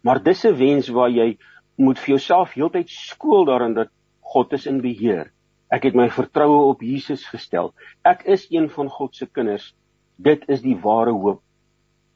Maar 0.00 0.22
dis 0.22 0.44
'n 0.46 0.56
wens 0.56 0.88
waar 0.88 1.10
jy 1.10 1.36
moet 1.76 1.98
vir 1.98 2.14
jouself 2.14 2.54
heeltyd 2.54 2.88
skool 2.88 3.44
daarin 3.44 3.74
dat 3.74 3.90
God 4.20 4.52
is 4.52 4.66
in 4.66 4.80
beheer. 4.80 5.30
Ek 5.70 5.82
het 5.82 5.94
my 5.94 6.08
vertroue 6.08 6.64
op 6.72 6.80
Jesus 6.80 7.28
gestel. 7.28 7.74
Ek 8.02 8.24
is 8.24 8.46
een 8.50 8.70
van 8.70 8.88
God 8.88 9.14
se 9.14 9.26
kinders. 9.26 9.74
Dit 10.16 10.48
is 10.48 10.62
die 10.62 10.76
ware 10.76 11.12
hoop. 11.12 11.42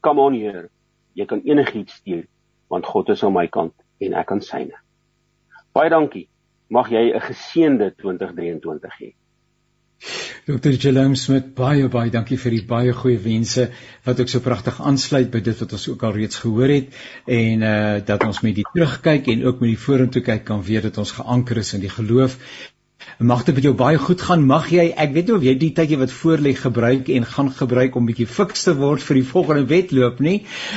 Come 0.01 0.21
on 0.21 0.35
here. 0.35 0.71
Jy 1.13 1.27
kan 1.27 1.43
enigiets 1.45 1.93
steun 1.93 2.27
want 2.69 2.87
God 2.87 3.09
is 3.09 3.23
aan 3.23 3.33
my 3.33 3.47
kant 3.49 3.75
en 4.01 4.15
ek 4.15 4.33
aan 4.33 4.41
syne. 4.41 4.81
Baie 5.75 5.91
dankie 5.91 6.29
mag 6.69 6.91
jy 6.91 7.13
'n 7.15 7.21
geseënde 7.21 7.95
2023 7.97 9.01
hê. 9.01 9.15
Dr. 10.47 10.71
Jerome 10.79 11.17
Smit, 11.17 11.55
baie 11.59 11.89
baie 11.93 12.11
dankie 12.11 12.39
vir 12.39 12.55
die 12.55 12.65
baie 12.65 12.93
goeie 12.97 13.19
wense 13.19 13.65
wat 14.07 14.21
ook 14.23 14.31
so 14.33 14.41
pragtig 14.41 14.79
aansluit 14.81 15.31
by 15.33 15.41
dit 15.45 15.59
wat 15.61 15.75
ons 15.77 15.89
ook 15.91 16.05
al 16.07 16.15
reeds 16.15 16.39
gehoor 16.45 16.73
het 16.73 16.95
en 17.27 17.65
uh 17.71 17.99
dat 18.11 18.25
ons 18.25 18.41
met 18.47 18.55
die 18.55 18.67
terugkyk 18.73 19.29
en 19.35 19.45
ook 19.45 19.61
met 19.61 19.75
die 19.75 19.85
vorentoe 19.87 20.23
kyk 20.23 20.45
kan 20.45 20.63
weet 20.63 20.87
dat 20.89 20.99
ons 21.05 21.17
geanker 21.19 21.61
is 21.65 21.75
in 21.75 21.85
die 21.85 21.93
geloof 21.93 22.39
Mag 23.19 23.45
dit 23.45 23.55
met 23.55 23.65
jou 23.67 23.75
baie 23.75 23.99
goed 23.99 24.21
gaan. 24.23 24.45
Mag 24.47 24.69
jy, 24.71 24.89
ek 24.95 25.13
weet 25.15 25.29
nie 25.29 25.35
of 25.35 25.45
jy 25.47 25.53
die 25.59 25.71
tydjie 25.75 25.99
wat 25.99 26.13
voor 26.15 26.39
lê 26.43 26.53
gebruik 26.55 27.09
en 27.15 27.25
gaan 27.27 27.49
gebruik 27.55 27.97
om 27.99 28.07
bietjie 28.07 28.27
fiks 28.31 28.67
te 28.67 28.75
word 28.79 29.03
vir 29.03 29.19
die 29.19 29.27
volgende 29.27 29.67
wedloop 29.71 30.19
nie. 30.23 30.37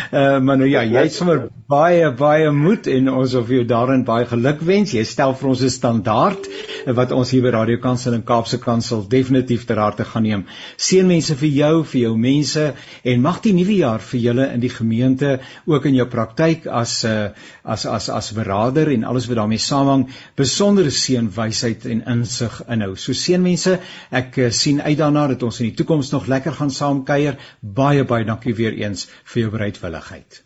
Uh 0.10 0.40
maar 0.42 0.58
nou 0.58 0.70
ja, 0.70 0.82
jy 0.86 1.06
het 1.06 1.13
sommer 1.13 1.48
baie 1.70 2.10
baie 2.18 2.50
moed 2.54 2.88
en 2.90 3.10
ons 3.13 3.34
wil 3.38 3.60
jou 3.60 3.66
daarin 3.70 4.04
baie 4.06 4.25
geluk 4.30 4.62
wens. 4.66 4.94
Jy 4.94 5.04
stel 5.06 5.36
vir 5.38 5.50
ons 5.50 5.62
'n 5.62 5.70
standaard 5.70 6.50
wat 6.98 7.12
ons 7.12 7.32
hier 7.32 7.42
by 7.46 7.54
Radio 7.54 7.78
Kansel 7.78 8.13
en 8.18 8.24
Kaapse 8.24 8.58
Kansel 8.58 9.06
definitief 9.08 9.66
ter 9.66 9.78
harte 9.78 10.06
gaan 10.06 10.24
neem. 10.24 10.46
Seënwense 10.78 11.38
vir 11.38 11.50
jou, 11.50 11.84
vir 11.84 12.01
jou 12.01 12.18
mense 12.18 12.74
en 13.04 13.22
mag 13.22 13.42
die 13.42 13.54
nuwe 13.54 13.78
jaar 13.82 14.00
vir 14.00 14.20
julle 14.20 14.50
in 14.54 14.60
die 14.60 14.74
gemeente 14.74 15.40
ook 15.66 15.86
in 15.86 15.96
jou 15.96 16.08
praktyk 16.08 16.66
as 16.68 17.04
'n 17.06 17.10
uh, 17.10 17.30
as 17.63 17.86
as 17.86 18.10
as 18.10 18.32
beraader 18.32 18.92
en 18.92 19.04
alles 19.04 19.28
wat 19.28 19.38
daarmee 19.38 19.58
saamhang 19.58 20.08
besondere 20.36 20.90
seën, 20.90 21.30
wysheid 21.30 21.86
en 21.86 22.01
insig 22.22 22.62
inhou. 22.72 22.94
So 22.96 23.18
seënmense, 23.18 23.80
ek 24.22 24.38
uh, 24.38 24.50
sien 24.56 24.82
uit 24.82 24.98
daarna 25.00 25.28
dat 25.34 25.44
ons 25.48 25.62
in 25.62 25.72
die 25.72 25.78
toekoms 25.82 26.13
nog 26.16 26.30
lekker 26.32 26.56
gaan 26.60 26.74
saam 26.74 27.04
kuier. 27.08 27.40
Baie 27.62 28.06
baie 28.08 28.28
dankie 28.28 28.56
weer 28.58 28.78
eens 28.78 29.08
vir 29.34 29.46
jou 29.46 29.51
bereidwilligheid. 29.58 30.44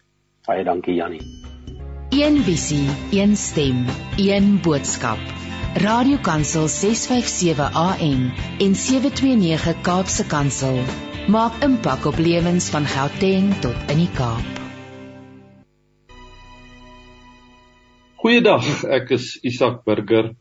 Baie 0.48 0.65
dankie 0.67 0.98
Jannie. 1.00 1.24
Een 2.15 2.44
visie, 2.46 2.86
een 3.12 3.36
stem, 3.36 3.86
een 4.22 4.60
boodskap. 4.63 5.20
Radiokansel 5.75 6.70
657 6.72 7.74
AM 7.75 8.32
en 8.63 8.75
729 8.75 9.82
Kaapse 9.84 10.24
Kansel 10.32 10.79
maak 11.27 11.58
impak 11.65 12.05
op 12.05 12.22
lewens 12.22 12.70
van 12.70 12.86
Gauteng 12.86 13.50
tot 13.60 13.91
in 13.91 14.05
die 14.05 14.12
Kaap. 14.15 14.62
Goeiedag, 18.22 18.70
ek 18.88 19.12
is 19.17 19.34
Isak 19.44 19.84
Burger 19.84 20.32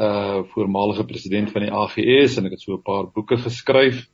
uh 0.00 0.42
voormalige 0.52 1.04
president 1.04 1.50
van 1.52 1.62
die 1.64 1.72
AGS 1.72 2.36
en 2.36 2.46
ek 2.46 2.56
het 2.56 2.60
so 2.60 2.76
'n 2.76 2.82
paar 2.82 3.06
boeke 3.14 3.36
geskryf. 3.36 4.06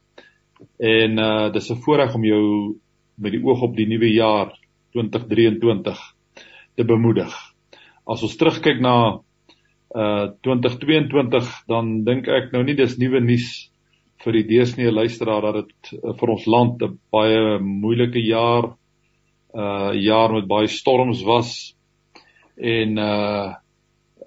En 0.79 1.19
uh 1.19 1.53
dis 1.53 1.71
'n 1.71 1.83
voorreg 1.83 2.15
om 2.15 2.25
jou 2.25 2.77
met 3.15 3.33
die 3.33 3.45
oog 3.45 3.63
op 3.63 3.77
die 3.77 3.87
nuwe 3.87 4.13
jaar 4.13 4.59
2023 4.93 5.99
te 6.77 6.85
bemoedig. 6.85 7.33
As 8.07 8.23
ons 8.23 8.37
terugkyk 8.37 8.81
na 8.81 9.21
uh 9.95 10.27
2022 10.41 11.67
dan 11.69 12.05
dink 12.05 12.29
ek 12.29 12.53
nou 12.53 12.63
nie 12.63 12.75
dis 12.75 12.99
nuwe 12.99 13.21
nuus 13.21 13.71
vir 14.25 14.33
die 14.33 14.47
deursnee 14.47 14.93
luisteraar 14.93 15.43
dat 15.43 15.67
dit 15.67 15.99
uh, 15.99 16.15
vir 16.15 16.31
ons 16.31 16.47
land 16.47 16.83
'n 16.83 16.99
baie 17.11 17.59
moeilike 17.59 18.23
jaar 18.23 18.77
uh 19.55 19.93
jaar 19.95 20.33
met 20.33 20.47
baie 20.49 20.69
storms 20.69 21.23
was 21.23 21.75
en 22.57 22.99
uh 22.99 23.62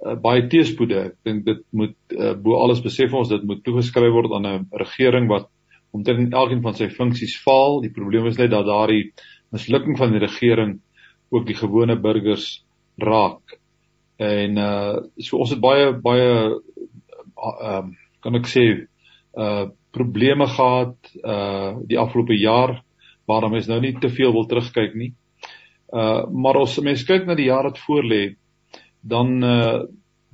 uh, 0.05 0.15
baie 0.21 0.45
teespoede. 0.51 1.01
Ek 1.09 1.17
dink 1.27 1.45
dit 1.47 1.61
moet 1.75 1.95
uh, 2.13 2.33
bo 2.37 2.59
alles 2.61 2.83
besef 2.85 3.13
ons 3.13 3.31
dit 3.31 3.43
moet 3.47 3.63
toegeskryf 3.65 4.13
word 4.13 4.33
aan 4.37 4.47
'n 4.47 4.67
regering 4.81 5.29
wat 5.31 5.49
omtrent 5.95 6.33
elkeen 6.33 6.61
van 6.61 6.75
sy 6.75 6.89
funksies 6.89 7.37
faal. 7.41 7.81
Die 7.81 7.93
probleem 7.93 8.27
is 8.27 8.37
net 8.37 8.51
dat 8.51 8.67
daardie 8.67 9.13
mislukking 9.55 9.97
van 9.97 10.11
die 10.11 10.23
regering 10.23 10.79
ook 11.31 11.45
die 11.47 11.57
gewone 11.57 11.95
burgers 11.95 12.63
raak. 13.01 13.57
En 14.19 14.57
uh 14.57 14.95
so 15.17 15.39
ons 15.43 15.51
het 15.51 15.59
baie 15.59 15.91
baie 15.93 16.29
uh, 16.51 17.77
um 17.79 17.95
kan 18.23 18.35
ek 18.35 18.47
sê 18.47 18.65
uh 19.35 19.65
probleme 19.95 20.47
gehad 20.47 20.95
uh 21.23 21.75
die 21.87 21.99
afgelope 21.99 22.35
jaar 22.35 22.81
waarna 23.27 23.49
mens 23.49 23.67
nou 23.67 23.79
nie 23.81 23.95
te 23.99 24.09
veel 24.09 24.31
wil 24.31 24.47
terugkyk 24.47 24.95
nie. 24.95 25.13
Uh 25.91 26.25
maar 26.31 26.61
as 26.61 26.79
mens 26.79 27.03
kyk 27.07 27.25
na 27.27 27.35
die 27.35 27.49
jaar 27.49 27.67
wat 27.67 27.81
voorlê, 27.87 28.35
dan 29.05 29.43
uh 29.43 29.85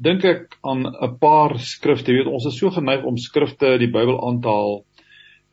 dink 0.02 0.24
ek 0.26 0.56
aan 0.66 0.88
'n 0.88 1.18
paar 1.22 1.60
skrifte. 1.60 2.12
Jy 2.12 2.24
weet, 2.24 2.34
ons 2.34 2.46
is 2.50 2.58
so 2.58 2.72
geneig 2.74 3.04
om 3.06 3.18
skrifte, 3.18 3.78
die 3.78 3.92
Bybel 3.92 4.18
aan 4.28 4.42
te 4.42 4.50
haal 4.50 4.84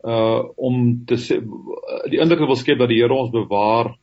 uh 0.03 0.41
om 0.57 1.05
te 1.05 1.17
sê 1.19 1.37
die 2.09 2.21
indruk 2.23 2.47
wil 2.47 2.55
skep 2.55 2.79
dat 2.79 2.89
die 2.89 3.01
Here 3.01 3.13
ons 3.13 3.31
bewaar 3.31 3.93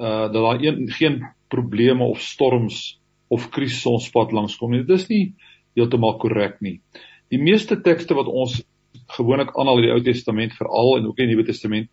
uh 0.00 0.26
dat 0.28 0.42
daar 0.42 0.60
een, 0.60 0.88
geen 0.90 1.22
probleme 1.48 2.04
of 2.04 2.20
storms 2.20 2.98
of 3.30 3.50
krisisse 3.50 3.88
ons 3.88 4.10
pad 4.10 4.32
langs 4.32 4.56
kom 4.58 4.70
nie. 4.70 4.82
Dit 4.82 5.00
is 5.00 5.08
nie 5.08 5.24
heeltemal 5.78 6.18
korrek 6.18 6.60
nie. 6.60 6.80
Die 7.30 7.38
meeste 7.38 7.78
tekste 7.80 8.14
wat 8.18 8.26
ons 8.26 8.60
gewoonlik 9.16 9.54
aanhaal 9.54 9.78
in 9.78 9.86
die 9.86 9.94
Ou 9.94 10.02
Testament 10.02 10.52
veral 10.58 10.98
en 10.98 11.06
ook 11.06 11.18
in 11.18 11.30
die 11.30 11.36
Nuwe 11.36 11.46
Testament 11.46 11.90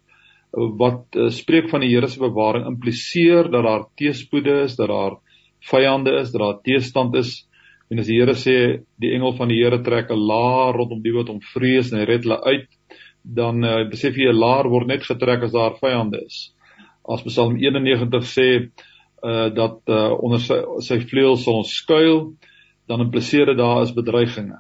wat 0.52 1.16
uh, 1.16 1.30
spreek 1.30 1.70
van 1.70 1.84
die 1.84 1.92
Here 1.92 2.08
se 2.10 2.20
bewaring 2.20 2.66
impliseer 2.70 3.52
dat 3.52 3.66
daar 3.68 3.86
teëspoede 4.00 4.64
is, 4.64 4.78
dat 4.80 4.90
daar 4.90 5.20
vyande 5.66 6.20
is, 6.22 6.32
dat 6.32 6.42
daar 6.42 6.60
teestand 6.64 7.16
is. 7.16 7.48
En 7.90 8.00
as 8.00 8.10
die 8.10 8.18
Here 8.20 8.36
sê 8.36 8.84
die 9.00 9.14
engel 9.16 9.34
van 9.38 9.52
die 9.52 9.62
Here 9.62 9.80
trek 9.84 10.12
'n 10.12 10.20
laar 10.20 10.76
rondom 10.76 11.02
die 11.02 11.14
wat 11.16 11.30
hom 11.30 11.40
vrees 11.54 11.92
en 11.92 12.00
hy 12.00 12.06
red 12.06 12.24
hulle 12.24 12.42
uit, 12.44 12.68
dan 13.24 13.64
uh, 13.64 13.90
besef 13.90 14.16
jy 14.16 14.30
'n 14.30 14.40
laar 14.40 14.68
word 14.68 14.88
net 14.88 15.04
getrek 15.04 15.44
as 15.44 15.52
daar 15.52 15.80
vyande 15.80 16.20
is. 16.26 16.54
As 17.08 17.24
Psalm 17.24 17.58
91 17.58 18.24
sê 18.24 18.72
uh 19.24 19.50
dat 19.50 19.82
uh 19.90 20.14
onder 20.22 20.40
sy 20.40 20.62
sy 20.82 21.00
vleuels 21.00 21.44
sal 21.44 21.64
ons 21.64 21.74
skuil, 21.74 22.36
dan 22.88 23.02
impliseer 23.02 23.46
dit 23.46 23.58
daar 23.58 23.82
is 23.84 23.96
bedreigings. 23.96 24.54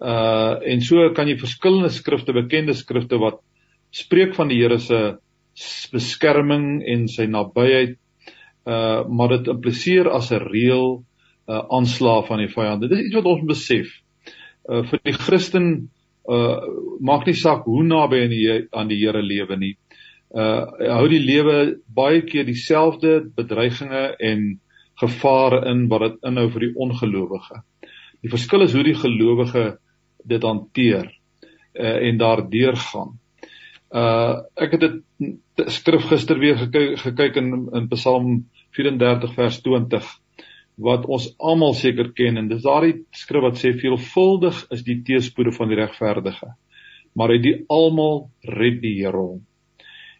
Uh 0.00 0.60
en 0.62 0.80
so 0.80 1.10
kan 1.14 1.28
jy 1.28 1.38
verskillende 1.40 1.90
skrifte, 1.90 2.32
bekende 2.32 2.74
skrifte 2.74 3.18
wat 3.18 3.40
spreek 3.90 4.34
van 4.34 4.48
die 4.48 4.60
Here 4.60 4.78
se 4.78 5.16
beskerming 5.92 6.82
en 6.84 7.08
sy 7.08 7.26
nabyheid 7.26 7.96
uh 8.66 9.06
maar 9.08 9.28
dit 9.36 9.48
impliseer 9.52 10.10
as 10.10 10.30
'n 10.32 10.42
reël 10.42 11.04
uh 11.46 11.62
aanslag 11.70 12.26
van 12.26 12.38
die 12.42 12.50
vyande. 12.50 12.88
Dit 12.88 12.98
is 12.98 13.04
iets 13.06 13.14
wat 13.14 13.30
ons 13.30 13.44
besef. 13.46 13.92
Uh 14.68 14.82
vir 14.82 15.00
die 15.04 15.14
Christen 15.14 15.90
uh 16.26 16.58
maak 17.00 17.26
nie 17.26 17.38
saak 17.38 17.64
hoe 17.64 17.82
naby 17.86 18.22
aan 18.24 18.34
die 18.34 18.68
aan 18.72 18.88
die 18.88 18.98
Here 18.98 19.22
lewe 19.22 19.56
nie. 19.56 19.76
Uh 20.34 20.66
hou 20.98 21.08
die 21.08 21.22
lewe 21.22 21.78
baie 21.86 22.22
keer 22.26 22.44
dieselfde 22.44 23.20
bedreigings 23.36 24.16
en 24.18 24.60
gevare 24.98 25.62
in 25.70 25.86
wat 25.88 26.00
dit 26.00 26.18
inhou 26.26 26.48
vir 26.50 26.66
die 26.66 26.74
ongelowige. 26.74 27.62
Die 28.22 28.32
verskil 28.32 28.66
is 28.66 28.74
hoe 28.74 28.82
die 28.82 28.98
gelowige 28.98 29.78
dit 30.24 30.42
hanteer 30.42 31.12
uh 31.78 31.96
en 32.08 32.18
daardeur 32.18 32.76
gaan. 32.76 33.14
Uh 33.94 34.42
ek 34.56 34.74
het 34.74 34.80
dit 34.80 35.70
skrif 35.70 36.10
gister 36.10 36.38
weer 36.42 36.58
gekyk 36.58 36.98
gekyk 37.04 37.36
in 37.36 37.68
in 37.72 37.88
Psalm 37.94 38.46
34 38.76 39.34
vers 39.34 39.60
20 39.64 40.12
wat 40.86 41.06
ons 41.08 41.30
almal 41.38 41.74
seker 41.74 42.12
ken 42.12 42.36
en 42.36 42.48
dis 42.48 42.62
daardie 42.62 42.98
skrif 43.16 43.42
wat 43.42 43.56
sê 43.60 43.72
veelvuldig 43.80 44.66
is 44.76 44.84
die 44.84 45.00
teëspoede 45.06 45.54
van 45.56 45.72
die 45.72 45.80
regverdige 45.80 46.52
maar 47.16 47.32
hy 47.32 47.40
die 47.40 47.56
almal 47.72 48.26
red 48.44 48.82
die 48.82 48.98
Here 48.98 49.16
hom. 49.16 49.40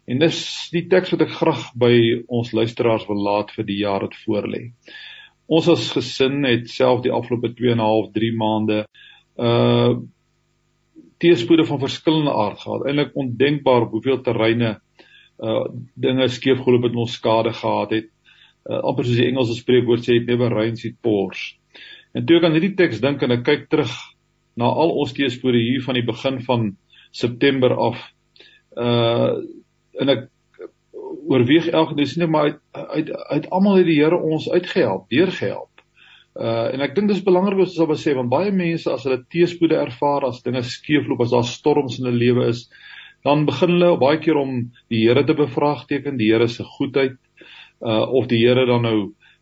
En 0.07 0.21
dis 0.23 0.39
die 0.73 0.85
teks 0.89 1.13
wat 1.13 1.25
ek 1.27 1.35
graag 1.35 1.63
by 1.77 1.93
ons 2.31 2.53
luisteraars 2.55 3.05
wil 3.09 3.21
laat 3.27 3.53
vir 3.55 3.67
die 3.67 3.81
jaar 3.83 4.07
wat 4.07 4.17
voorlê. 4.23 4.69
Ons 5.47 5.69
as 5.71 5.91
gesin 5.95 6.41
het 6.47 6.67
self 6.71 7.03
die 7.05 7.13
afgelope 7.13 7.53
2 7.55 7.75
en 7.75 7.81
'n 7.81 7.87
half 7.87 8.11
3 8.15 8.33
maande 8.35 8.85
uh 9.37 9.95
teëspoede 11.17 11.65
van 11.65 11.79
verskillende 11.81 12.29
aard 12.29 12.59
gehad. 12.61 12.85
Eilik 12.85 13.15
ondenkbaar 13.17 13.87
hoeveel 13.89 14.21
terreine 14.21 14.79
uh 15.41 15.65
dinge 15.95 16.27
skeefgeloop 16.27 16.83
het 16.83 16.93
en 16.93 17.05
ons 17.05 17.13
skade 17.13 17.53
gehad 17.53 17.91
het 17.91 18.09
uh, 18.69 18.81
amper 18.83 19.07
soos 19.07 19.19
die 19.19 19.29
Engelse 19.29 19.57
spreekwoord 19.57 20.05
sê 20.05 20.19
it 20.19 20.27
never 20.29 20.53
rains 20.53 20.85
it 20.85 20.99
pours. 21.01 21.55
En 22.15 22.25
toe 22.25 22.39
ek 22.39 22.47
aan 22.47 22.57
hierdie 22.57 22.75
teks 22.77 23.01
dink 23.03 23.23
en 23.23 23.35
ek 23.37 23.45
kyk 23.47 23.67
terug 23.71 23.93
na 24.57 24.69
al 24.69 24.93
ons 25.01 25.13
teespore 25.13 25.59
hier 25.61 25.83
van 25.85 25.99
die 25.99 26.05
begin 26.05 26.41
van 26.47 26.71
September 27.15 27.75
af 27.89 28.01
uh 28.77 29.37
en 29.97 30.11
ek 30.13 30.27
oorweeg 31.27 31.71
elke 31.73 31.95
dis 31.97 32.13
nie 32.21 32.27
maar 32.29 32.51
uit 32.51 32.59
uit, 32.73 33.09
uit 33.09 33.47
almal 33.49 33.79
het 33.79 33.87
die 33.89 33.97
Here 33.97 34.17
ons 34.17 34.45
uitgehelp, 34.49 35.07
deurgehelp. 35.09 35.81
Uh 36.37 36.67
en 36.73 36.83
ek 36.85 36.93
dink 36.95 37.09
dis 37.11 37.23
belangrik 37.25 37.57
wat 37.57 37.71
ons 37.71 37.77
sal 37.79 37.95
sê 37.97 38.13
want 38.17 38.31
baie 38.31 38.51
mense 38.53 38.89
as 38.91 39.07
hulle 39.07 39.23
teespoede 39.33 39.79
ervaar, 39.81 40.27
as 40.29 40.43
dinge 40.45 40.61
skeefloop, 40.63 41.23
as 41.25 41.33
daar 41.33 41.47
storms 41.49 41.97
in 41.99 42.09
hulle 42.09 42.21
lewe 42.21 42.49
is, 42.51 42.67
dan 43.25 43.47
begin 43.49 43.75
hulle 43.75 43.95
baie 44.01 44.21
keer 44.21 44.37
om 44.39 44.59
die 44.93 45.03
Here 45.07 45.25
te 45.25 45.35
bevraagteken, 45.37 46.19
die 46.21 46.29
Here 46.31 46.47
se 46.47 46.65
goedheid, 46.77 47.17
uh 47.81 48.05
of 48.19 48.27
die 48.27 48.41
Here 48.45 48.65
dan 48.65 48.81
nou 48.81 48.97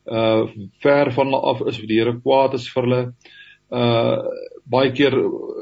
uh 0.06 0.48
ver 0.84 1.12
van 1.12 1.32
hulle 1.32 1.41
af 1.41 1.62
is 1.67 1.80
of 1.80 1.88
die 1.88 2.00
Here 2.00 2.19
kwaad 2.19 2.54
is 2.54 2.67
vir 2.74 2.84
hulle. 2.84 3.02
Uh 3.71 4.21
baie 4.65 4.91
keer 4.98 5.13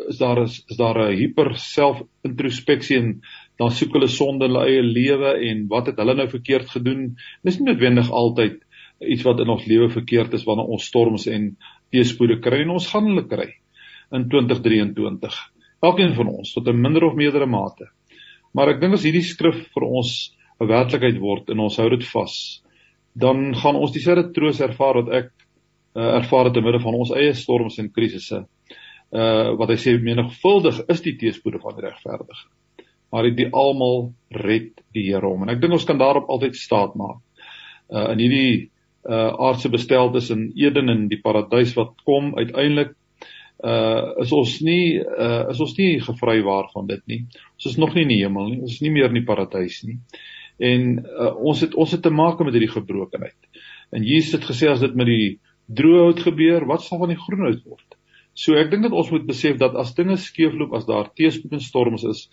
is 0.07 0.17
daar 0.17 0.43
is, 0.43 0.61
is 0.69 0.77
daar 0.77 0.97
'n 0.97 1.15
hyper 1.17 1.55
self-introspeksie 1.59 2.97
en 2.97 3.21
dan 3.59 3.71
soek 3.71 3.93
hulle 3.93 4.07
sonde 4.07 4.45
in 4.45 4.51
hulle 4.51 4.67
eie 4.67 4.83
lewe 4.83 5.33
en 5.49 5.67
wat 5.67 5.87
het 5.87 5.97
hulle 5.97 6.15
nou 6.15 6.27
verkeerd 6.27 6.69
gedoen? 6.69 7.17
Dis 7.43 7.59
nie 7.59 7.67
noodwendig 7.67 8.11
altyd 8.11 8.61
iets 9.01 9.23
wat 9.23 9.39
in 9.39 9.49
ons 9.49 9.65
lewe 9.67 9.89
verkeerd 9.89 10.33
is 10.33 10.45
wanneer 10.47 10.71
ons 10.71 10.85
storms 10.85 11.27
en 11.27 11.57
teëspoede 11.91 12.39
kry 12.39 12.63
en 12.63 12.75
ons 12.77 12.87
gaan 12.91 13.09
hulle 13.09 13.25
kry 13.27 13.49
in 14.13 14.29
2023. 14.29 15.35
Elkeen 15.83 16.13
van 16.15 16.27
ons 16.27 16.53
tot 16.53 16.67
'n 16.67 16.81
minder 16.81 17.03
of 17.03 17.15
meerdere 17.15 17.45
mate. 17.45 17.89
Maar 18.53 18.69
ek 18.69 18.81
dink 18.81 18.93
as 18.93 19.03
hierdie 19.03 19.25
skrif 19.25 19.67
vir 19.73 19.83
ons 19.83 20.33
'n 20.61 20.67
werklikheid 20.67 21.19
word 21.19 21.49
en 21.49 21.59
ons 21.59 21.77
hou 21.77 21.89
dit 21.89 22.03
vas, 22.03 22.62
dan 23.13 23.55
gaan 23.55 23.75
ons 23.75 23.93
dieselfde 23.93 24.31
troos 24.33 24.59
ervaar 24.63 25.01
wat 25.01 25.11
ek 25.13 25.29
uh, 25.93 26.15
ervaar 26.17 26.49
het 26.49 26.57
te 26.57 26.63
midde 26.65 26.81
van 26.81 26.97
ons 26.97 27.13
eie 27.15 27.33
storms 27.37 27.77
en 27.81 27.91
krisisse. 27.93 28.43
Uh 29.13 29.53
wat 29.59 29.69
hy 29.69 29.77
sê 29.77 29.91
menigvuldig 30.01 30.79
is 30.89 31.03
die 31.05 31.13
teëspoede 31.21 31.59
van 31.61 31.75
die 31.77 31.85
regverdige. 31.85 32.47
Maar 33.13 33.29
die 33.37 33.45
almal 33.53 34.07
red 34.33 34.71
die 34.95 35.05
Here 35.11 35.29
hom 35.29 35.45
en 35.45 35.53
ek 35.53 35.61
dink 35.61 35.77
ons 35.77 35.85
kan 35.85 36.01
daarop 36.01 36.31
altyd 36.33 36.57
staat 36.57 36.97
maak. 36.97 37.21
Uh 37.93 38.09
in 38.15 38.23
hierdie 38.23 38.53
uh 39.05 39.29
aardse 39.37 39.69
besteldes 39.69 40.31
in 40.33 40.47
Eden 40.57 40.89
en 40.89 41.07
die 41.11 41.21
paradys 41.21 41.75
wat 41.77 41.93
kom 42.07 42.33
uiteindelik 42.39 42.95
uh 43.61 44.17
is 44.25 44.33
ons 44.33 44.57
nie 44.65 44.97
uh 44.97 45.51
is 45.53 45.61
ons 45.61 45.77
nie 45.77 46.01
gevrywaar 46.01 46.73
van 46.73 46.89
dit 46.89 47.05
nie. 47.05 47.21
Ons 47.59 47.69
is 47.69 47.77
nog 47.77 47.93
nie 47.93 48.07
in 48.07 48.15
die 48.15 48.23
hemel 48.23 48.49
nie. 48.49 48.61
Ons 48.65 48.79
is 48.79 48.81
nie 48.81 48.95
meer 48.97 49.13
in 49.13 49.21
die 49.21 49.27
paradys 49.29 49.83
nie. 49.85 49.99
Uh 50.01 50.32
En 50.63 50.85
uh, 51.01 51.33
ons 51.49 51.63
het 51.65 51.73
ons 51.75 51.91
het 51.91 52.03
te 52.05 52.13
maak 52.13 52.39
met 52.39 52.55
hierdie 52.55 52.71
gebrokenheid. 52.71 53.63
En 53.93 54.05
Jesus 54.07 54.37
het 54.37 54.47
gesê 54.47 54.69
as 54.71 54.83
dit 54.83 54.95
met 54.95 55.09
die 55.09 55.27
droë 55.67 56.07
hout 56.07 56.23
gebeur, 56.23 56.65
wat 56.69 56.85
sal 56.85 57.01
van 57.01 57.11
die 57.13 57.19
groen 57.19 57.45
hout 57.47 57.61
word? 57.67 57.97
So 58.33 58.57
ek 58.57 58.71
dink 58.71 58.87
dat 58.87 58.95
ons 58.97 59.11
moet 59.13 59.27
besef 59.27 59.59
dat 59.61 59.75
as 59.77 59.93
dinge 59.97 60.15
skeefloop, 60.17 60.73
as 60.73 60.87
daar 60.89 61.11
teëspoed 61.13 61.53
en 61.53 61.61
storms 61.61 62.05
is, 62.09 62.23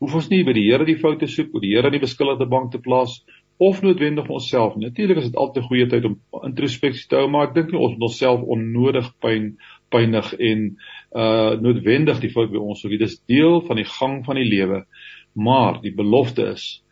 hoef 0.00 0.14
ons 0.16 0.30
nie 0.32 0.40
by 0.46 0.54
die 0.56 0.64
Here 0.70 0.86
die 0.88 0.96
foute 1.00 1.28
soek, 1.28 1.50
by 1.52 1.60
die 1.66 1.74
Here 1.74 1.90
die 1.92 2.00
beskuldigde 2.00 2.48
bank 2.48 2.72
te 2.72 2.80
plaas 2.80 3.18
of 3.60 3.82
noodwendig 3.84 4.30
onsself. 4.32 4.78
Natuurlik 4.80 5.20
is 5.20 5.28
dit 5.28 5.36
altyd 5.36 5.62
'n 5.62 5.68
goeie 5.68 5.86
tyd 5.86 6.06
om 6.08 6.16
introspeksie 6.48 7.08
te 7.08 7.16
hou, 7.20 7.28
maar 7.28 7.48
ek 7.48 7.54
dink 7.54 7.72
nie 7.72 7.80
ons 7.80 7.92
moet 7.92 8.08
onsself 8.08 8.40
onnodig 8.40 9.12
pyn 9.20 9.56
pynig 9.92 10.32
en 10.38 10.76
uh 11.12 11.52
noodwendig 11.60 12.20
die 12.20 12.30
fout 12.32 12.50
by 12.50 12.56
ons 12.56 12.82
hoef. 12.82 12.92
Dit 12.92 13.08
is 13.08 13.20
deel 13.28 13.60
van 13.66 13.76
die 13.76 13.90
gang 13.98 14.24
van 14.24 14.36
die 14.36 14.48
lewe. 14.48 14.86
Maar 15.34 15.82
die 15.82 15.92
belofte 15.92 16.46
is 16.54 16.82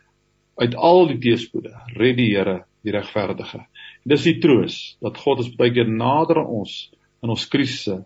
uit 0.58 0.74
al 0.74 1.06
die 1.12 1.18
teëspoede 1.22 1.72
red 1.96 2.16
die 2.18 2.32
Here 2.34 2.62
die 2.86 2.94
regverdige. 2.94 3.60
En 4.04 4.12
dis 4.12 4.26
die 4.26 4.38
troos 4.42 4.78
dat 5.04 5.18
God 5.22 5.42
is 5.44 5.50
baie 5.58 5.72
keer 5.74 5.88
nader 5.90 6.42
aan 6.42 6.54
ons 6.62 6.76
in 7.22 7.32
ons 7.34 7.48
krisisse 7.50 8.00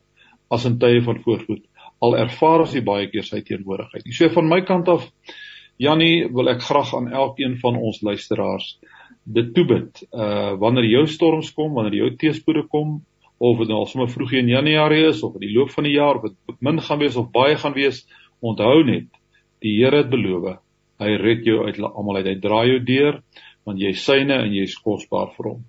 as 0.52 0.66
in 0.68 0.78
tye 0.80 1.00
van 1.04 1.20
voorspoed. 1.24 1.62
Al 2.02 2.16
ervaar 2.18 2.64
ons 2.64 2.74
die 2.74 2.84
baie 2.84 3.08
keer 3.12 3.24
sy 3.24 3.42
teenwoordigheid. 3.46 4.08
So 4.12 4.28
van 4.34 4.48
my 4.48 4.62
kant 4.68 4.90
af 4.92 5.08
Jannie 5.80 6.28
wil 6.30 6.50
ek 6.52 6.64
graag 6.66 6.92
aan 6.94 7.12
elkeen 7.12 7.56
van 7.62 7.78
ons 7.80 8.02
luisteraars 8.04 8.76
dit 9.24 9.54
toebid. 9.54 10.04
Uh 10.12 10.58
wanneer 10.60 10.88
jou 10.90 11.06
storms 11.08 11.52
kom, 11.56 11.72
wanneer 11.76 12.02
jou 12.02 12.10
teëspoede 12.20 12.66
kom 12.72 13.00
of 13.42 13.58
dit 13.58 13.70
nou 13.70 13.80
al 13.82 13.88
sommer 13.90 14.10
vroeg 14.10 14.36
in 14.38 14.52
Januarie 14.52 15.08
is 15.08 15.22
of 15.26 15.34
in 15.38 15.46
die 15.46 15.54
loop 15.54 15.72
van 15.74 15.88
die 15.88 15.96
jaar 15.96 16.20
of 16.20 16.28
dit 16.28 16.60
min 16.62 16.78
gaan 16.80 17.00
wees 17.00 17.16
of 17.18 17.32
baie 17.34 17.56
gaan 17.58 17.74
wees, 17.74 18.04
onthou 18.40 18.82
net 18.86 19.08
die 19.62 19.78
Here 19.78 20.02
het 20.02 20.10
beloof 20.10 20.58
Hy 21.02 21.18
red 21.20 21.44
jou 21.46 21.64
uit 21.66 21.80
almal 21.82 22.22
uit. 22.22 22.30
Hy 22.32 22.38
dra 22.40 22.64
jou 22.68 22.78
deur 22.86 23.22
want 23.62 23.78
jy 23.78 23.92
syne 23.94 24.40
en 24.42 24.50
jy 24.50 24.64
is 24.66 24.78
kosbaar 24.82 25.30
vir 25.36 25.52
hom. 25.52 25.60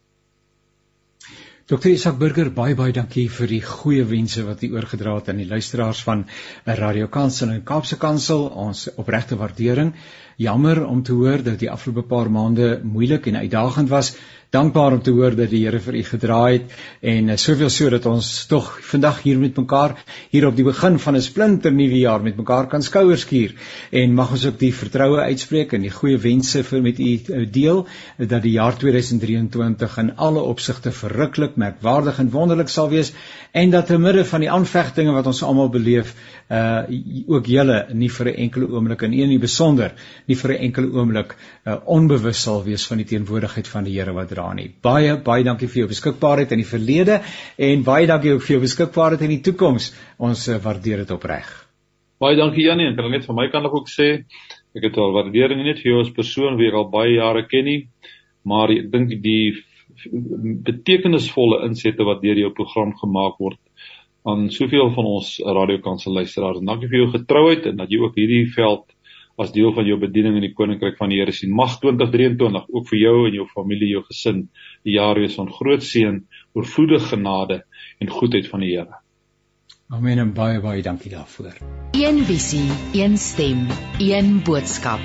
Dr. 1.64 1.94
Isak 1.94 2.18
Burger, 2.20 2.50
baie 2.52 2.74
baie 2.76 2.92
dankie 2.92 3.30
vir 3.32 3.48
die 3.48 3.62
goeie 3.64 4.04
wense 4.04 4.42
wat 4.44 4.66
u 4.66 4.74
oorgedra 4.74 5.14
het 5.16 5.30
aan 5.32 5.40
die 5.40 5.48
luisteraars 5.48 6.02
van 6.04 6.26
Radio 6.66 7.08
Kansel 7.08 7.54
en 7.54 7.62
Kaapse 7.64 7.96
Kansel. 8.02 8.50
Ons 8.66 8.90
opregte 9.00 9.38
waardering. 9.40 9.94
Jammer 10.36 10.82
om 10.86 11.04
te 11.08 11.16
hoor 11.16 11.46
dat 11.46 11.62
die 11.62 11.70
afgelope 11.72 12.04
paar 12.10 12.28
maande 12.28 12.82
moeilik 12.84 13.30
en 13.32 13.40
uitdagend 13.46 13.94
was 13.94 14.12
dankbaar 14.54 14.94
om 14.94 15.02
te 15.02 15.12
hoor 15.12 15.34
dat 15.34 15.50
die 15.50 15.64
Here 15.64 15.80
vir 15.82 15.96
u 15.98 16.04
gedra 16.06 16.40
het 16.52 16.74
en 17.02 17.32
uh, 17.34 17.38
soveel 17.42 17.72
so 17.74 17.90
dat 17.90 18.06
ons 18.06 18.28
tog 18.46 18.68
vandag 18.86 19.24
hier 19.24 19.40
met 19.42 19.58
mekaar 19.58 19.96
hier 20.30 20.46
op 20.46 20.56
die 20.56 20.66
begin 20.68 21.00
van 21.02 21.16
'n 21.18 21.26
splinter 21.26 21.74
nuwe 21.74 21.98
jaar 21.98 22.22
met 22.22 22.38
mekaar 22.38 22.68
kan 22.68 22.84
skouers 22.84 23.22
skuur. 23.26 23.56
En 23.92 24.14
mag 24.14 24.32
ons 24.32 24.46
ook 24.46 24.60
die 24.60 24.74
vertroue 24.74 25.20
uitspreek 25.20 25.74
en 25.74 25.82
die 25.82 25.90
goeie 25.92 26.18
wense 26.18 26.64
vir 26.64 26.82
met 26.82 27.00
u 27.00 27.04
uh, 27.04 27.48
deel 27.52 27.88
dat 28.18 28.42
die 28.42 28.52
jaar 28.52 28.78
2023 28.78 29.98
in 29.98 30.16
alle 30.16 30.42
opsigte 30.42 30.92
verruklik, 30.92 31.56
merkwaardig 31.56 32.20
en 32.20 32.30
wonderlik 32.30 32.70
sal 32.70 32.90
wees 32.90 33.14
en 33.52 33.70
dat 33.70 33.88
te 33.88 33.98
midde 33.98 34.26
van 34.26 34.40
die 34.40 34.52
aanvegtinge 34.52 35.12
wat 35.14 35.28
ons 35.28 35.44
almal 35.44 35.70
beleef 35.70 36.14
uh 36.50 36.84
ook 37.28 37.46
julle 37.48 37.86
nie 37.94 38.10
vir 38.10 38.28
'n 38.28 38.36
enkele 38.46 38.68
oomblik 38.68 39.02
en 39.02 39.14
een 39.14 39.30
nie 39.30 39.40
besonder 39.40 39.94
nie 40.28 40.36
vir 40.36 40.52
'n 40.52 40.64
enkele 40.68 40.92
oomblik 40.94 41.36
uh 41.66 41.78
onbewus 41.86 42.42
sal 42.42 42.64
wees 42.64 42.86
van 42.86 42.98
die 42.98 43.06
teenwoordigheid 43.06 43.68
van 43.68 43.84
die 43.84 43.94
Here 43.94 44.14
wat 44.14 44.32
dra 44.44 44.54
nie. 44.54 44.70
Baie 44.84 45.16
baie 45.24 45.44
dankie 45.44 45.70
vir 45.72 45.84
jou 45.84 45.90
beskikbaarheid 45.92 46.52
in 46.52 46.62
die 46.62 46.68
verlede 46.68 47.22
en 47.58 47.84
baie 47.84 48.08
dankie 48.08 48.34
ook 48.34 48.44
vir 48.44 48.58
jou 48.58 48.64
beskikbaarheid 48.64 49.24
in 49.24 49.36
die 49.38 49.44
toekoms. 49.44 49.92
Ons 50.20 50.48
uh, 50.50 50.60
waardeer 50.64 51.04
dit 51.04 51.12
opreg. 51.12 51.50
Baie 52.20 52.38
dankie 52.40 52.68
Janie, 52.68 52.92
ek 52.92 52.98
kan 53.00 53.12
net 53.12 53.28
van 53.28 53.40
my 53.40 53.50
kant 53.52 53.72
ook 53.72 53.90
sê 53.92 54.26
ek 54.74 54.88
het 54.88 54.98
al 54.98 55.14
waardering 55.14 55.60
nie 55.60 55.72
net 55.72 55.82
vir 55.84 55.94
jou 55.94 56.02
as 56.02 56.14
persoon 56.14 56.58
wie 56.58 56.70
ek 56.72 56.80
al 56.80 56.90
baie 56.90 57.18
jare 57.18 57.44
ken 57.46 57.68
nie, 57.68 57.82
maar 58.48 58.72
ek 58.74 58.90
dink 58.92 59.14
die 59.24 59.54
betekenisvolle 60.66 61.62
insette 61.68 62.04
wat 62.08 62.24
deur 62.24 62.40
jou 62.40 62.50
program 62.56 62.96
gemaak 62.98 63.38
word 63.40 63.60
aan 64.28 64.48
soveel 64.56 64.90
van 64.96 65.08
ons 65.20 65.36
radiokansel 65.44 66.16
luisteraars. 66.16 66.64
Dankie 66.64 66.90
vir 66.90 67.04
jou 67.04 67.10
getrouheid 67.12 67.68
en 67.70 67.82
dat 67.82 67.92
jy 67.92 68.00
ook 68.02 68.16
hierdie 68.18 68.46
veld 68.56 68.86
as 69.38 69.52
deel 69.52 69.74
van 69.74 69.86
jou 69.86 69.98
bediening 70.00 70.38
in 70.38 70.46
die 70.46 70.54
koninkryk 70.54 70.98
van 71.00 71.10
die 71.10 71.20
Here 71.20 71.34
sien. 71.34 71.54
Mag 71.56 71.80
2023 71.82 72.68
ook 72.70 72.88
vir 72.90 73.00
jou 73.00 73.16
en 73.28 73.38
jou 73.40 73.48
familie, 73.54 73.94
jou 73.96 74.04
gesin 74.10 74.50
'n 74.86 74.92
jaar 74.92 75.16
wees 75.20 75.36
van 75.36 75.50
groot 75.52 75.84
seën, 75.84 76.26
oorvloedige 76.54 77.16
genade 77.16 77.64
en 78.00 78.10
goedheid 78.10 78.48
van 78.48 78.60
die 78.60 78.76
Here. 78.76 79.02
Amen 79.90 80.20
en 80.20 80.34
baie 80.34 80.62
baie 80.62 80.82
dankie 80.82 81.12
daarvoor. 81.12 81.58
Een 81.92 82.24
visie, 82.26 82.70
een 82.94 83.18
stem, 83.18 83.68
een 84.00 84.42
boodskap. 84.44 85.02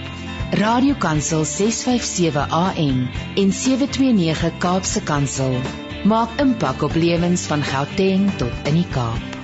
Radiokansel 0.50 1.44
657 1.44 2.48
AM 2.50 3.08
en 3.36 3.52
729 3.52 4.58
Kaapse 4.58 5.02
Kansel 5.02 5.60
maak 6.04 6.40
impak 6.40 6.82
op 6.82 6.94
lewens 6.94 7.46
van 7.46 7.62
Gauteng 7.62 8.30
tot 8.40 8.52
in 8.64 8.80
die 8.80 8.88
Kaap. 8.88 9.37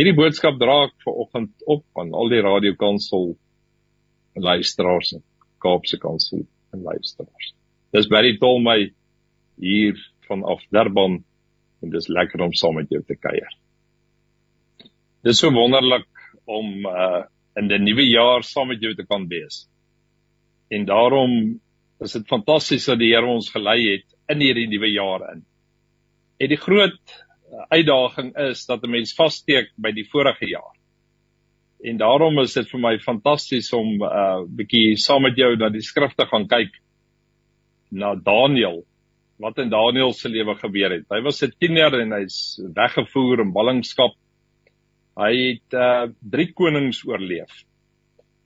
Hierdie 0.00 0.16
boodskap 0.16 0.54
dra 0.56 0.86
ek 0.86 0.94
ver 1.04 1.16
oggend 1.20 1.50
op 1.68 1.82
aan 2.00 2.14
al 2.16 2.30
die 2.32 2.38
radiokansel 2.40 3.34
luisteraars 4.40 5.10
en 5.18 5.20
Kaapse 5.60 5.98
Kansel 6.00 6.46
en 6.72 6.86
luisteraars. 6.86 7.50
Dis 7.92 8.08
baie 8.08 8.30
tol 8.40 8.62
my 8.64 8.78
hier 9.60 10.00
vanaf 10.24 10.64
Durban 10.72 11.18
en 11.84 11.92
dis 11.92 12.08
lekker 12.08 12.46
om 12.46 12.56
saam 12.56 12.80
met 12.80 12.88
jou 12.88 13.02
te 13.04 13.18
kuier. 13.20 13.52
Dis 15.20 15.44
so 15.44 15.52
wonderlik 15.52 16.08
om 16.48 16.88
uh 16.88 17.26
in 17.60 17.68
die 17.68 17.82
nuwe 17.84 18.08
jaar 18.08 18.46
saam 18.46 18.72
met 18.72 18.80
jou 18.80 18.94
te 18.96 19.04
kan 19.04 19.28
wees. 19.28 19.66
En 20.72 20.88
daarom 20.88 21.32
is 22.00 22.16
dit 22.16 22.28
fantasties 22.30 22.88
dat 22.88 23.02
die 23.04 23.12
Here 23.12 23.28
ons 23.28 23.52
gelei 23.52 23.82
het 23.84 24.08
in 24.32 24.48
hierdie 24.48 24.70
nuwe 24.70 24.94
jaar 24.94 25.28
in. 25.34 25.44
En 26.40 26.56
die 26.56 26.62
groot 26.64 27.20
uitdaging 27.68 28.34
is 28.50 28.66
dat 28.66 28.84
'n 28.84 28.90
mens 28.90 29.14
vassteek 29.14 29.72
by 29.76 29.92
die 29.92 30.06
vorige 30.10 30.46
jaar. 30.46 30.76
En 31.82 31.96
daarom 31.96 32.38
is 32.38 32.54
dit 32.54 32.68
vir 32.70 32.80
my 32.80 32.98
fantasties 32.98 33.72
om 33.72 33.86
'n 33.86 34.02
uh, 34.02 34.44
bietjie 34.46 34.96
saam 34.96 35.22
met 35.22 35.36
jou 35.36 35.56
na 35.56 35.68
die 35.68 35.82
skrifte 35.82 36.26
gaan 36.26 36.46
kyk 36.48 36.70
na 37.90 38.14
Daniël 38.14 38.84
wat 39.38 39.58
in 39.58 39.70
Daniël 39.70 40.12
se 40.12 40.28
lewe 40.28 40.54
gebeur 40.54 40.90
het. 40.90 41.06
Hy 41.10 41.20
was 41.22 41.42
'n 41.42 41.52
tiener 41.58 42.00
en 42.00 42.12
hy's 42.12 42.60
weggevoer 42.74 43.40
in 43.40 43.52
ballingskap. 43.52 44.12
Hy 45.16 45.32
het 45.36 45.74
uh, 45.74 46.12
drie 46.20 46.52
konings 46.52 47.04
oorleef 47.06 47.64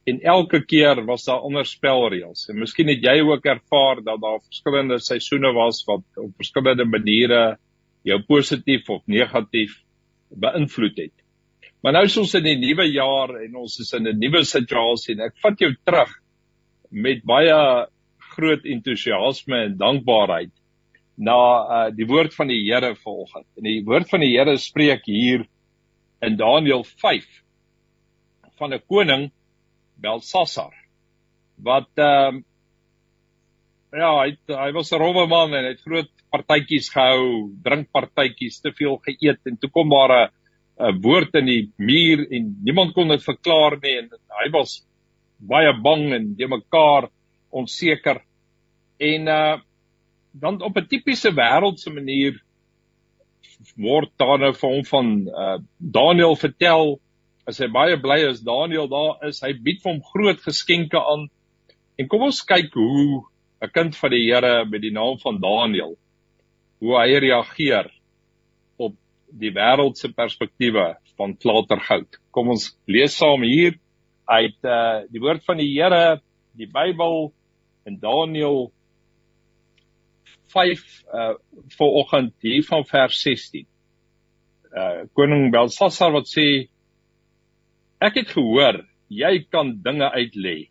en 0.04 0.20
elke 0.20 0.60
keer 0.64 1.00
was 1.04 1.24
daar 1.24 1.44
ander 1.46 1.64
spelreëls. 1.66 2.48
En 2.52 2.60
miskien 2.60 2.90
het 2.92 3.04
jy 3.04 3.20
ook 3.24 3.46
ervaar 3.48 4.02
dat 4.04 4.20
daar 4.20 4.42
verskillende 4.44 4.98
seisoene 5.00 5.52
was 5.56 5.82
wat 5.88 6.04
op 6.20 6.34
verskillende 6.36 6.84
maniere 6.84 7.56
jou 8.04 8.18
positief 8.28 8.88
of 8.92 9.02
negatief 9.06 9.76
beïnvloed 10.28 10.98
het. 10.98 11.14
Maar 11.84 11.98
nou 11.98 12.04
is 12.08 12.16
ons 12.20 12.34
in 12.38 12.46
die 12.46 12.58
nuwe 12.60 12.86
jaar 12.88 13.34
en 13.42 13.56
ons 13.60 13.78
is 13.80 13.92
in 13.92 14.08
'n 14.08 14.18
nuwe 14.18 14.44
situasie 14.44 15.14
en 15.14 15.26
ek 15.26 15.34
vat 15.42 15.60
jou 15.60 15.72
terug 15.84 16.12
met 16.90 17.24
baie 17.24 17.86
groot 18.34 18.64
entoesiasme 18.64 19.56
en 19.66 19.76
dankbaarheid 19.76 20.52
na 21.16 21.36
uh, 21.36 21.90
die 21.94 22.06
woord 22.06 22.34
van 22.34 22.48
die 22.48 22.62
Here 22.64 22.94
vanoggend. 22.94 23.46
En 23.56 23.62
die 23.62 23.82
woord 23.84 24.08
van 24.10 24.20
die 24.20 24.32
Here 24.34 24.56
spreek 24.58 25.04
hier 25.06 25.46
in 26.22 26.36
Daniël 26.36 26.84
5 26.84 27.26
van 28.58 28.72
'n 28.72 28.82
koning 28.88 29.30
Belsasar 30.00 30.74
wat 31.56 31.90
ehm 31.96 32.36
uh, 32.36 32.42
ja, 33.94 34.10
hy 34.22 34.36
hy 34.48 34.70
was 34.76 34.92
'n 34.92 35.00
rowwe 35.00 35.26
man 35.28 35.54
en 35.54 35.64
hy 35.64 35.74
het 35.74 35.84
groot 35.86 36.10
partytjies 36.34 36.90
gehou, 36.90 37.50
drinkpartytjies, 37.64 38.60
te 38.60 38.72
veel 38.72 38.98
geëet 39.06 39.46
en 39.46 39.56
toe 39.56 39.70
kom 39.70 39.88
maar 39.88 40.12
'n 40.12 40.30
'n 40.80 41.00
woord 41.02 41.34
in 41.34 41.46
die 41.46 41.70
muur 41.78 42.26
en 42.30 42.56
niemand 42.64 42.94
kon 42.94 43.08
dit 43.08 43.22
verklaar 43.22 43.78
nie 43.82 43.98
en 43.98 44.10
hy 44.42 44.48
was 44.50 44.82
baie 45.38 45.72
bang 45.82 46.12
en 46.12 46.34
de 46.34 46.48
mekaar 46.48 47.10
onseker 47.50 48.22
en 48.98 49.28
uh 49.28 49.56
dan 50.34 50.62
op 50.62 50.76
'n 50.76 50.88
tipiese 50.90 51.30
wêreldse 51.30 51.90
manier 51.94 52.42
word 53.76 54.10
daar 54.18 54.38
nou 54.38 54.52
vir 54.52 54.70
hom 54.70 54.84
van 54.84 55.06
uh 55.28 55.58
Daniel 55.78 56.34
vertel 56.36 56.98
is 57.46 57.60
hy 57.60 57.68
baie 57.68 57.96
bly 58.00 58.24
as 58.28 58.40
Daniel 58.40 58.88
daar 58.88 59.28
is. 59.28 59.42
Hy 59.44 59.52
bied 59.52 59.82
vir 59.82 59.92
hom 59.92 60.02
groot 60.12 60.40
geskenke 60.40 61.00
aan. 61.00 61.28
En 62.00 62.08
kom 62.08 62.24
ons 62.26 62.40
kyk 62.42 62.72
hoe 62.74 63.22
'n 63.64 63.72
kind 63.72 63.96
van 63.96 64.10
die 64.10 64.24
Here 64.26 64.64
met 64.68 64.82
die 64.82 64.92
naam 64.92 65.18
van 65.22 65.40
Daniel 65.40 65.96
hoe 66.82 66.96
hy 67.00 67.18
reageer 67.24 67.88
op 68.76 68.96
die 69.32 69.52
wêreldse 69.54 70.10
perspektiewe 70.12 70.94
van 71.16 71.36
klatergoud. 71.36 72.18
Kom 72.30 72.50
ons 72.52 72.72
lees 72.86 73.16
saam 73.16 73.42
hier 73.46 73.78
uit 74.28 74.56
uh 74.64 75.04
die 75.12 75.20
woord 75.20 75.44
van 75.48 75.60
die 75.62 75.70
Here, 75.72 76.20
die 76.52 76.68
Bybel 76.68 77.32
in 77.88 77.98
Daniel 78.00 78.72
5 80.52 80.84
uh 81.12 81.34
vir 81.78 81.96
oggend 82.02 82.34
hier 82.44 82.64
van 82.68 82.84
vers 82.84 83.22
16. 83.22 83.66
Uh 84.74 85.06
koning 85.16 85.50
Belsasar 85.54 86.12
wat 86.12 86.28
sê 86.28 86.68
Ek 88.04 88.18
het 88.20 88.34
gehoor 88.34 88.82
jy 89.08 89.46
kan 89.48 89.70
dinge 89.80 90.10
uitlê 90.12 90.68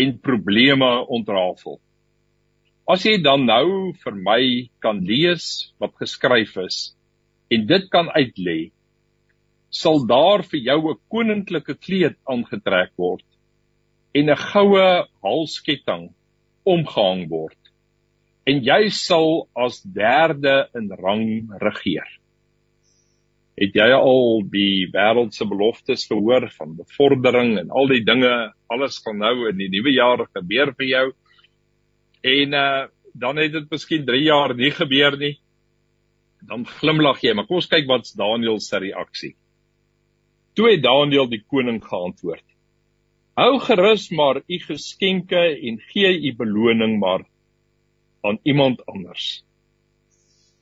en 0.00 0.16
probleme 0.18 0.88
ontrafel. 1.06 1.78
As 2.84 3.00
jy 3.08 3.16
dan 3.24 3.46
nou 3.48 3.94
vir 3.96 4.16
my 4.20 4.42
kan 4.84 4.98
lees 5.08 5.72
wat 5.80 5.94
geskryf 5.96 6.52
is 6.60 6.92
en 7.48 7.64
dit 7.64 7.86
kan 7.88 8.10
uitlê, 8.12 8.74
sal 9.72 10.04
daar 10.04 10.44
vir 10.44 10.60
jou 10.68 10.80
'n 10.92 11.00
koninklike 11.08 11.74
kleed 11.80 12.16
aangetrek 12.28 12.92
word 13.00 13.24
en 14.14 14.28
'n 14.28 14.36
goue 14.36 15.08
halsketting 15.24 16.12
omgehang 16.64 17.24
word 17.30 17.56
en 18.46 18.60
jy 18.60 18.90
sal 18.92 19.48
as 19.56 19.80
derde 19.80 20.68
in 20.76 20.92
rang 20.92 21.48
regeer. 21.64 22.08
Het 23.56 23.72
jy 23.80 23.90
al 23.96 24.42
die 24.52 24.90
wêreldse 24.92 25.48
beloftes 25.48 26.04
gehoor 26.10 26.50
van 26.58 26.76
bevordering 26.76 27.58
en 27.58 27.70
al 27.70 27.88
die 27.88 28.04
dinge, 28.04 28.52
alles 28.68 28.98
gaan 28.98 29.18
nou 29.18 29.48
in 29.48 29.56
die 29.56 29.70
nuwe 29.72 29.94
jaar 29.94 30.26
gebeur 30.36 30.74
vir 30.76 30.86
jou? 30.86 31.06
En 32.24 32.58
uh 32.58 32.84
dan 33.14 33.38
het 33.38 33.52
dit 33.54 33.70
miskien 33.70 34.02
3 34.04 34.22
jaar 34.26 34.54
nie 34.58 34.72
gebeur 34.74 35.14
nie. 35.16 35.36
Dan 36.42 36.64
glimlag 36.66 37.20
jy, 37.22 37.30
maar 37.32 37.46
kom 37.46 37.60
ons 37.60 37.70
kyk 37.70 37.86
wat's 37.86 38.16
Daniël 38.18 38.58
se 38.60 38.80
reaksie. 38.82 39.36
Toe 40.58 40.72
het 40.72 40.82
Daniël 40.82 41.28
die 41.30 41.44
koning 41.46 41.78
geantwoord: 41.84 42.44
Hou 43.38 43.58
gerus 43.62 44.08
maar 44.10 44.42
u 44.46 44.58
geskenke 44.66 45.44
en 45.68 45.78
gee 45.92 46.10
u 46.26 46.34
beloning 46.38 46.98
maar 46.98 47.22
aan 48.26 48.38
iemand 48.42 48.82
anders. 48.86 49.44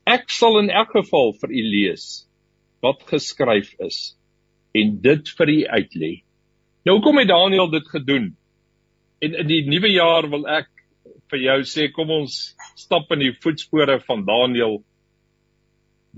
Ek 0.05 0.31
sal 0.35 0.59
in 0.61 0.71
elk 0.71 0.93
geval 0.97 1.33
vir 1.41 1.53
u 1.53 1.63
lees 1.73 2.07
wat 2.83 3.05
geskryf 3.07 3.75
is 3.87 4.17
en 4.75 4.97
dit 5.05 5.35
vir 5.39 5.53
u 5.53 5.59
uitlê. 5.79 6.13
Nou 6.89 6.99
kom 7.01 7.21
het 7.21 7.31
Daniël 7.31 7.71
dit 7.71 7.89
gedoen. 7.89 8.33
En 9.23 9.37
in 9.45 9.47
die 9.47 9.63
nuwe 9.69 9.93
jaar 9.93 10.27
wil 10.33 10.49
ek 10.51 10.72
vir 11.33 11.47
jou 11.47 11.59
sê 11.69 11.89
kom 11.93 12.11
ons 12.13 12.35
stap 12.77 13.11
in 13.17 13.25
die 13.25 13.35
voetspore 13.43 13.99
van 14.05 14.25
Daniël 14.29 14.83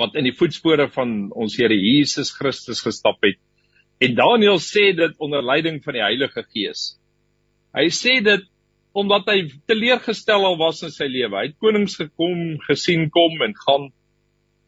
wat 0.01 0.17
in 0.19 0.27
die 0.27 0.35
voetspore 0.35 0.89
van 0.91 1.31
ons 1.39 1.55
Here 1.55 1.77
Jesus 1.79 2.33
Christus 2.35 2.81
gestap 2.83 3.23
het. 3.23 3.39
En 4.03 4.17
Daniël 4.19 4.59
sê 4.59 4.89
dit 4.97 5.15
onder 5.23 5.45
leiding 5.45 5.79
van 5.85 5.95
die 5.95 6.03
Heilige 6.03 6.43
Gees. 6.49 6.97
Hy 7.79 7.87
sê 7.95 8.19
dit 8.27 8.43
omdat 8.95 9.31
hy 9.31 9.39
teleurgestel 9.71 10.47
al 10.47 10.59
was 10.59 10.83
in 10.87 10.93
sy 10.95 11.07
lewe. 11.11 11.39
Hy 11.39 11.49
het 11.51 11.59
konings 11.63 11.95
gekom, 11.99 12.59
gesien 12.67 13.09
kom 13.15 13.39
en 13.47 13.55
gaan 13.65 13.89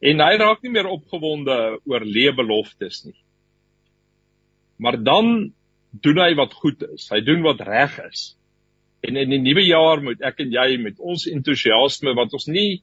en 0.07 0.21
hy 0.21 0.33
raak 0.37 0.63
nie 0.63 0.71
meer 0.75 0.87
opgewonde 0.91 1.55
oor 1.89 2.03
leebeloftes 2.05 3.03
nie. 3.07 3.17
Maar 4.77 4.99
dan 5.01 5.31
doen 5.91 6.19
hy 6.21 6.33
wat 6.37 6.53
goed 6.53 6.83
is. 6.93 7.07
Hy 7.09 7.23
doen 7.25 7.41
wat 7.43 7.63
reg 7.65 7.95
is. 8.05 8.27
En 9.05 9.17
in 9.19 9.29
die 9.29 9.41
nuwe 9.41 9.63
jaar 9.67 10.01
moet 10.03 10.21
ek 10.25 10.41
en 10.45 10.53
jy 10.53 10.77
met 10.81 10.99
ons 10.99 11.27
entoesiasme 11.29 12.15
wat 12.17 12.33
ons 12.33 12.47
nie 12.49 12.81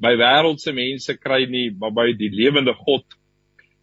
by 0.00 0.14
wêreldse 0.16 0.72
mense 0.72 1.16
kry 1.18 1.44
nie, 1.50 1.70
maar 1.70 1.92
by 1.92 2.12
die 2.16 2.30
lewende 2.32 2.74
God 2.78 3.04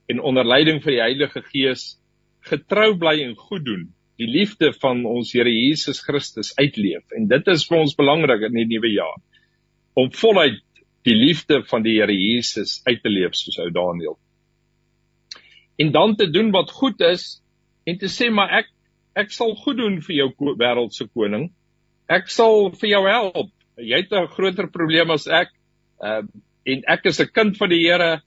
en 0.08 0.24
onder 0.24 0.48
leiding 0.48 0.80
van 0.84 0.96
die 0.96 1.04
Heilige 1.04 1.44
Gees 1.52 1.98
getrou 2.48 2.94
bly 3.00 3.20
en 3.26 3.36
goed 3.36 3.66
doen 3.68 3.88
die 4.18 4.28
liefde 4.30 4.72
van 4.82 5.04
ons 5.06 5.32
Here 5.36 5.52
Jesus 5.52 6.00
Christus 6.02 6.54
uitleef. 6.58 7.04
En 7.14 7.28
dit 7.30 7.52
is 7.54 7.66
vir 7.70 7.82
ons 7.84 7.98
belangrik 7.98 8.48
in 8.48 8.56
die 8.58 8.66
nuwe 8.70 8.90
jaar. 8.96 9.20
Om 9.98 10.10
voluit 10.18 10.64
die 11.06 11.16
liefde 11.16 11.62
van 11.70 11.86
die 11.86 12.00
Here 12.00 12.16
Jesus 12.16 12.80
uit 12.88 13.04
te 13.04 13.12
leef 13.14 13.38
soos 13.38 13.60
ou 13.62 13.70
Daniël. 13.74 14.18
En 15.78 15.94
dan 15.94 16.16
te 16.18 16.30
doen 16.34 16.50
wat 16.56 16.74
goed 16.74 17.02
is 17.06 17.38
en 17.86 18.00
te 18.02 18.10
sê 18.10 18.32
maar 18.34 18.56
ek 18.64 18.72
ek 19.18 19.34
sal 19.34 19.56
goed 19.58 19.80
doen 19.82 20.00
vir 20.06 20.16
jou 20.22 20.30
wêreldse 20.60 21.08
koning. 21.14 21.50
Ek 22.10 22.30
sal 22.32 22.70
vir 22.78 22.90
jou 22.94 23.04
help. 23.08 23.52
Jy 23.78 24.04
het 24.04 24.14
'n 24.14 24.28
groter 24.34 24.68
probleem 24.68 25.12
as 25.12 25.28
ek. 25.28 25.50
Uh 26.02 26.24
en 26.68 26.84
ek 26.88 27.06
is 27.06 27.20
'n 27.22 27.34
kind 27.34 27.58
van 27.58 27.70
die 27.70 27.84
Here. 27.84 28.22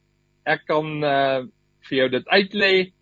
Ek 0.46 0.66
kan 0.66 1.04
uh 1.04 1.46
vir 1.88 1.96
jou 1.98 2.08
dit 2.08 2.26
uitlê 2.26 2.92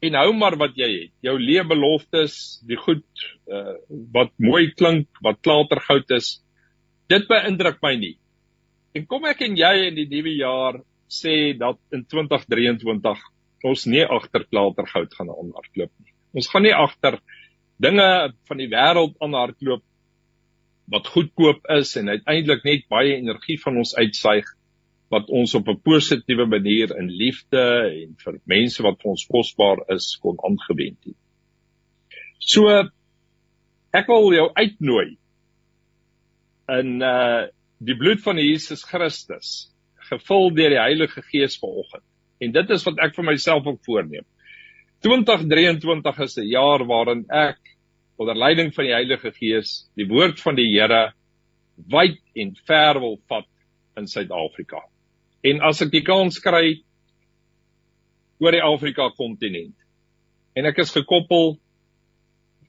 en 0.00 0.14
hou 0.14 0.32
maar 0.32 0.56
wat 0.56 0.76
jy 0.76 0.88
het. 0.88 1.12
Jou 1.22 1.36
leebeloftes, 1.38 2.60
die 2.66 2.78
goed 2.80 3.04
uh, 3.52 3.76
wat 4.14 4.32
mooi 4.40 4.70
klink, 4.72 5.08
wat 5.22 5.42
klatergoud 5.44 6.10
is. 6.16 6.40
Dit 7.08 7.28
beïndruk 7.28 7.80
my 7.82 7.94
nie. 8.00 8.16
En 8.96 9.06
kom 9.06 9.26
ek 9.28 9.42
en 9.46 9.58
jy 9.58 9.74
in 9.90 9.98
die 9.98 10.08
nuwe 10.08 10.34
jaar 10.38 10.80
sê 11.10 11.52
dat 11.58 11.78
in 11.92 12.06
2023 12.06 13.26
ons 13.70 13.86
nie 13.92 14.06
agter 14.06 14.46
klatergoud 14.48 15.12
gaan 15.18 15.32
aanhardloop 15.34 15.92
nie. 16.00 16.09
Ons 16.36 16.48
gaan 16.50 16.62
nie 16.66 16.74
agter 16.74 17.18
dinge 17.80 18.08
van 18.48 18.60
die 18.60 18.68
wêreld 18.70 19.16
aanhardloop 19.24 19.84
wat 20.90 21.10
goedkoop 21.14 21.68
is 21.78 21.94
en 21.96 22.10
uiteindelik 22.10 22.64
net 22.66 22.88
baie 22.90 23.14
energie 23.16 23.58
van 23.62 23.78
ons 23.80 23.94
uitsuig 23.96 24.46
wat 25.10 25.30
ons 25.34 25.54
op 25.58 25.68
'n 25.68 25.80
positiewe 25.82 26.46
manier 26.46 26.94
in 26.98 27.10
liefde 27.10 27.62
en 28.02 28.14
vir 28.24 28.40
mense 28.44 28.82
wat 28.82 29.00
vir 29.02 29.10
ons 29.10 29.26
kosbaar 29.26 29.82
is 29.94 30.16
kon 30.22 30.38
aangewend 30.46 30.98
het. 31.04 31.18
So 32.38 32.68
ek 33.92 34.06
wil 34.06 34.32
jou 34.34 34.50
uitnooi 34.54 35.16
in 36.78 37.02
uh 37.02 37.48
die 37.80 37.96
bloed 37.96 38.20
van 38.20 38.36
Jesus 38.36 38.82
Christus 38.84 39.72
gevul 40.10 40.50
deur 40.54 40.68
die 40.68 40.82
Heilige 40.82 41.22
Gees 41.22 41.56
vanoggend. 41.58 42.04
En 42.38 42.52
dit 42.52 42.70
is 42.70 42.84
wat 42.84 42.98
ek 43.00 43.14
vir 43.16 43.24
myself 43.24 43.66
ook 43.66 43.80
voorneem. 43.86 44.26
2023 45.00 46.18
is 46.20 46.36
'n 46.36 46.48
jaar 46.48 46.84
waarin 46.84 47.24
ek 47.28 47.58
onder 48.16 48.36
leiding 48.36 48.74
van 48.74 48.84
die 48.84 48.92
Heilige 48.92 49.32
Gees 49.32 49.88
die 49.96 50.06
woord 50.06 50.40
van 50.40 50.54
die 50.54 50.68
Here 50.68 51.12
wyd 51.88 52.20
en 52.36 52.52
ver 52.68 53.00
wil 53.00 53.16
vat 53.28 53.48
in 53.96 54.06
Suid-Afrika. 54.06 54.82
En 55.42 55.60
as 55.64 55.80
ek 55.80 55.90
die 55.90 56.04
kans 56.04 56.38
kry 56.38 56.82
oor 58.40 58.52
die 58.52 58.62
Afrika 58.62 59.08
kontinent 59.16 59.76
en 60.54 60.68
ek 60.68 60.82
is 60.84 60.92
gekoppel 60.92 61.56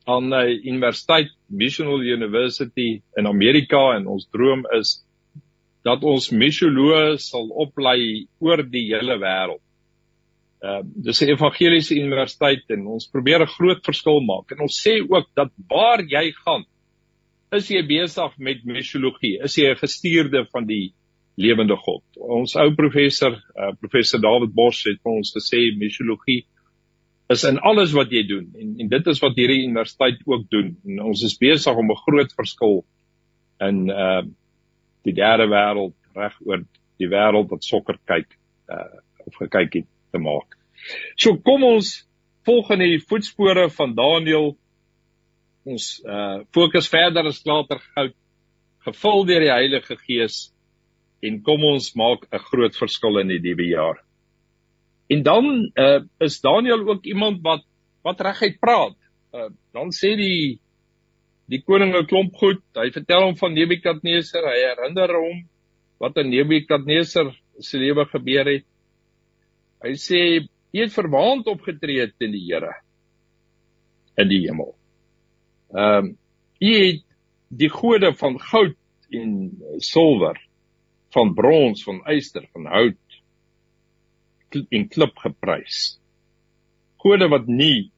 aan 0.08 0.32
'n 0.34 0.64
universiteit, 0.64 1.36
Missional 1.50 2.00
University 2.00 3.02
in 3.18 3.28
Amerika 3.28 3.98
en 3.98 4.08
ons 4.08 4.26
droom 4.32 4.64
is 4.80 5.04
dat 5.84 6.04
ons 6.04 6.32
missioloë 6.32 7.18
sal 7.18 7.50
oplei 7.50 8.28
oor 8.40 8.64
die 8.64 8.88
hele 8.94 9.20
wêreld. 9.20 9.62
Ehm 10.62 10.86
uh, 10.86 11.04
dis 11.08 11.22
'n 11.22 11.34
evangeliese 11.34 11.96
universiteit 11.98 12.70
en 12.70 12.86
ons 12.88 13.08
probeer 13.10 13.42
'n 13.42 13.54
groot 13.58 13.82
verskil 13.86 14.20
maak 14.22 14.52
en 14.52 14.60
ons 14.62 14.82
sê 14.88 15.00
ook 15.02 15.28
dat 15.36 15.50
waar 15.70 16.04
jy 16.06 16.32
gaan 16.46 16.66
is 17.52 17.68
jy 17.68 17.82
besig 17.88 18.38
met 18.38 18.64
missiologie, 18.64 19.40
is 19.44 19.58
jy 19.58 19.72
'n 19.72 19.82
gestuurde 19.82 20.46
van 20.52 20.66
die 20.68 20.94
lewende 21.36 21.76
God. 21.76 22.04
Ons 22.16 22.56
ou 22.56 22.70
professor, 22.76 23.34
uh, 23.58 23.72
professor 23.80 24.22
David 24.22 24.54
Bosch 24.54 24.86
het 24.86 25.02
vir 25.04 25.12
ons 25.12 25.34
gesê 25.36 25.76
missiologie 25.78 26.46
is 27.32 27.44
in 27.48 27.58
alles 27.60 27.94
wat 27.96 28.12
jy 28.12 28.24
doen 28.28 28.48
en 28.60 28.76
en 28.80 28.88
dit 28.92 29.08
is 29.08 29.22
wat 29.24 29.36
hierdie 29.36 29.64
universiteit 29.66 30.22
ook 30.26 30.50
doen. 30.52 30.76
En 30.86 31.00
ons 31.12 31.24
is 31.24 31.38
besig 31.38 31.76
om 31.76 31.92
'n 31.92 32.04
groot 32.06 32.34
verskil 32.38 32.84
in 33.60 33.90
uh 33.90 34.22
die 35.04 35.14
derde 35.14 35.48
wêreld 35.50 35.96
reg 36.14 36.36
oor 36.46 36.64
die 37.00 37.10
wêreld 37.10 37.50
wat 37.50 37.64
sokker 37.64 37.98
kyk 38.06 38.38
uh 38.70 39.02
of 39.26 39.36
gekyk 39.36 39.74
het 39.74 39.91
te 40.12 40.20
maak. 40.20 40.58
So 41.18 41.38
kom 41.38 41.64
ons 41.64 42.02
volg 42.48 42.72
in 42.76 42.84
die 42.84 43.00
voetspore 43.00 43.70
van 43.70 43.96
Daniël. 43.96 44.56
Ons 45.66 46.00
uh 46.06 46.42
fokus 46.56 46.90
verder 46.90 47.28
as 47.30 47.44
later 47.46 47.82
goud 47.94 48.16
gevul 48.86 49.28
deur 49.30 49.44
die 49.46 49.54
Heilige 49.54 49.98
Gees 50.08 50.48
en 51.22 51.42
kom 51.46 51.64
ons 51.64 51.92
maak 51.96 52.26
'n 52.32 52.46
groot 52.50 52.76
verskil 52.76 53.22
in 53.22 53.28
die 53.28 53.42
nuwe 53.44 53.68
jaar. 53.70 54.02
En 55.10 55.24
dan 55.24 55.46
uh, 55.76 56.02
is 56.20 56.42
Daniel 56.42 56.88
ook 56.88 57.06
iemand 57.06 57.42
wat 57.44 57.64
wat 58.02 58.22
reguit 58.22 58.58
praat. 58.60 58.98
Uh, 59.34 59.52
dan 59.74 59.92
sê 59.94 60.16
die 60.18 60.60
die 61.52 61.62
koning 61.62 61.94
'n 61.94 62.08
klomp 62.08 62.34
goed. 62.36 62.64
Hy 62.76 62.90
vertel 62.92 63.24
hom 63.28 63.36
van 63.36 63.54
Nebukadneser, 63.54 64.44
hy 64.48 64.60
herinner 64.66 65.14
hom 65.14 65.44
wat 66.00 66.18
aan 66.18 66.32
Nebukadneser 66.32 67.30
se 67.60 67.78
lewe 67.78 68.06
gebeur 68.06 68.46
het. 68.46 68.66
Hy 69.82 69.94
sê 69.98 70.22
jy 70.72 70.84
het 70.86 70.94
verwaand 70.94 71.50
opgetree 71.52 72.06
teen 72.14 72.34
die 72.36 72.46
Here 72.46 72.76
in 74.20 74.30
die 74.30 74.44
hemel. 74.46 74.76
Ehm 75.74 76.12
um, 76.12 76.12
jy 76.62 76.76
het 76.78 77.06
die 77.58 77.72
gode 77.74 78.12
van 78.20 78.38
goud 78.40 78.78
en 79.18 79.32
silwer 79.82 80.38
van 81.12 81.34
brons, 81.36 81.82
van 81.84 82.04
yster, 82.14 82.46
van 82.54 82.68
hout 82.70 83.18
en 84.62 84.86
klip 84.92 85.18
geprys. 85.24 85.80
Gode 87.02 87.28
wat 87.32 87.50
nie 87.50 87.90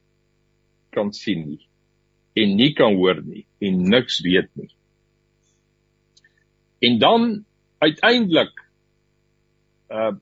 kan 0.94 1.12
sien 1.12 1.44
nie 1.50 1.62
en 2.40 2.56
nie 2.58 2.72
kan 2.74 2.96
hoor 2.98 3.20
nie 3.22 3.44
en 3.62 3.84
niks 3.92 4.22
weet 4.24 4.48
nie. 4.58 4.70
En 6.88 6.98
dan 7.02 7.44
uiteindelik 7.84 8.54
uh 9.92 10.14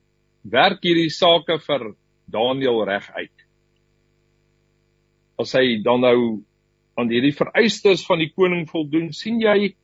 werk 0.43 0.83
hierdie 0.83 1.11
sake 1.11 1.59
vir 1.67 1.93
Daniël 2.33 2.85
reg 2.87 3.07
uit. 3.15 3.45
As 5.39 5.55
hy 5.57 5.83
dan 5.85 6.03
nou 6.03 6.19
aan 6.99 7.11
hierdie 7.11 7.35
vereistes 7.35 8.05
van 8.07 8.21
die 8.21 8.33
koning 8.35 8.67
voldoen, 8.69 9.13
sien 9.13 9.41
jy 9.41 9.75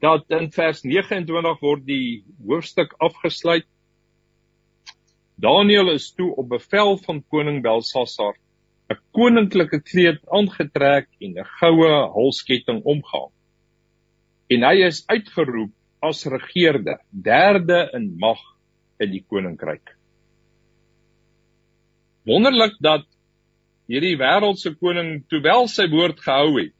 dat 0.00 0.24
in 0.32 0.48
vers 0.54 0.82
29 0.84 1.60
word 1.60 1.84
die 1.86 2.22
hoofstuk 2.46 2.94
afgesluit. 3.02 3.66
Daniël 5.42 5.92
is 5.92 6.12
toe 6.16 6.30
op 6.38 6.48
bevel 6.48 6.96
van 7.04 7.20
koning 7.28 7.60
Belsasar 7.62 8.38
'n 8.92 8.98
koninklike 9.16 9.80
kleed 9.80 10.20
aangetrek 10.28 11.08
en 11.20 11.38
'n 11.38 11.50
goue 11.58 11.92
halsketting 12.16 12.82
omgehang. 12.84 13.32
En 14.50 14.62
hy 14.68 14.84
is 14.86 15.04
uitgeroep 15.08 15.72
as 16.02 16.26
regerder, 16.26 16.98
derde 17.10 17.90
in 17.94 18.16
mag 18.18 18.40
in 19.02 19.10
die 19.12 19.24
koninkryk. 19.26 19.94
Wonderlik 22.28 22.76
dat 22.82 23.06
hierdie 23.90 24.14
wêreldse 24.20 24.74
koning 24.78 25.24
terwyl 25.30 25.66
sy 25.70 25.88
woord 25.90 26.22
gehou 26.22 26.54
het 26.60 26.76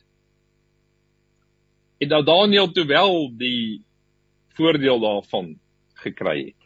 en 2.02 2.10
dat 2.10 2.26
Daniel 2.26 2.70
toe 2.74 2.82
wel 2.90 3.12
die 3.38 3.82
voordeel 4.58 4.98
daarvan 5.02 5.52
gekry 6.02 6.38
het. 6.48 6.62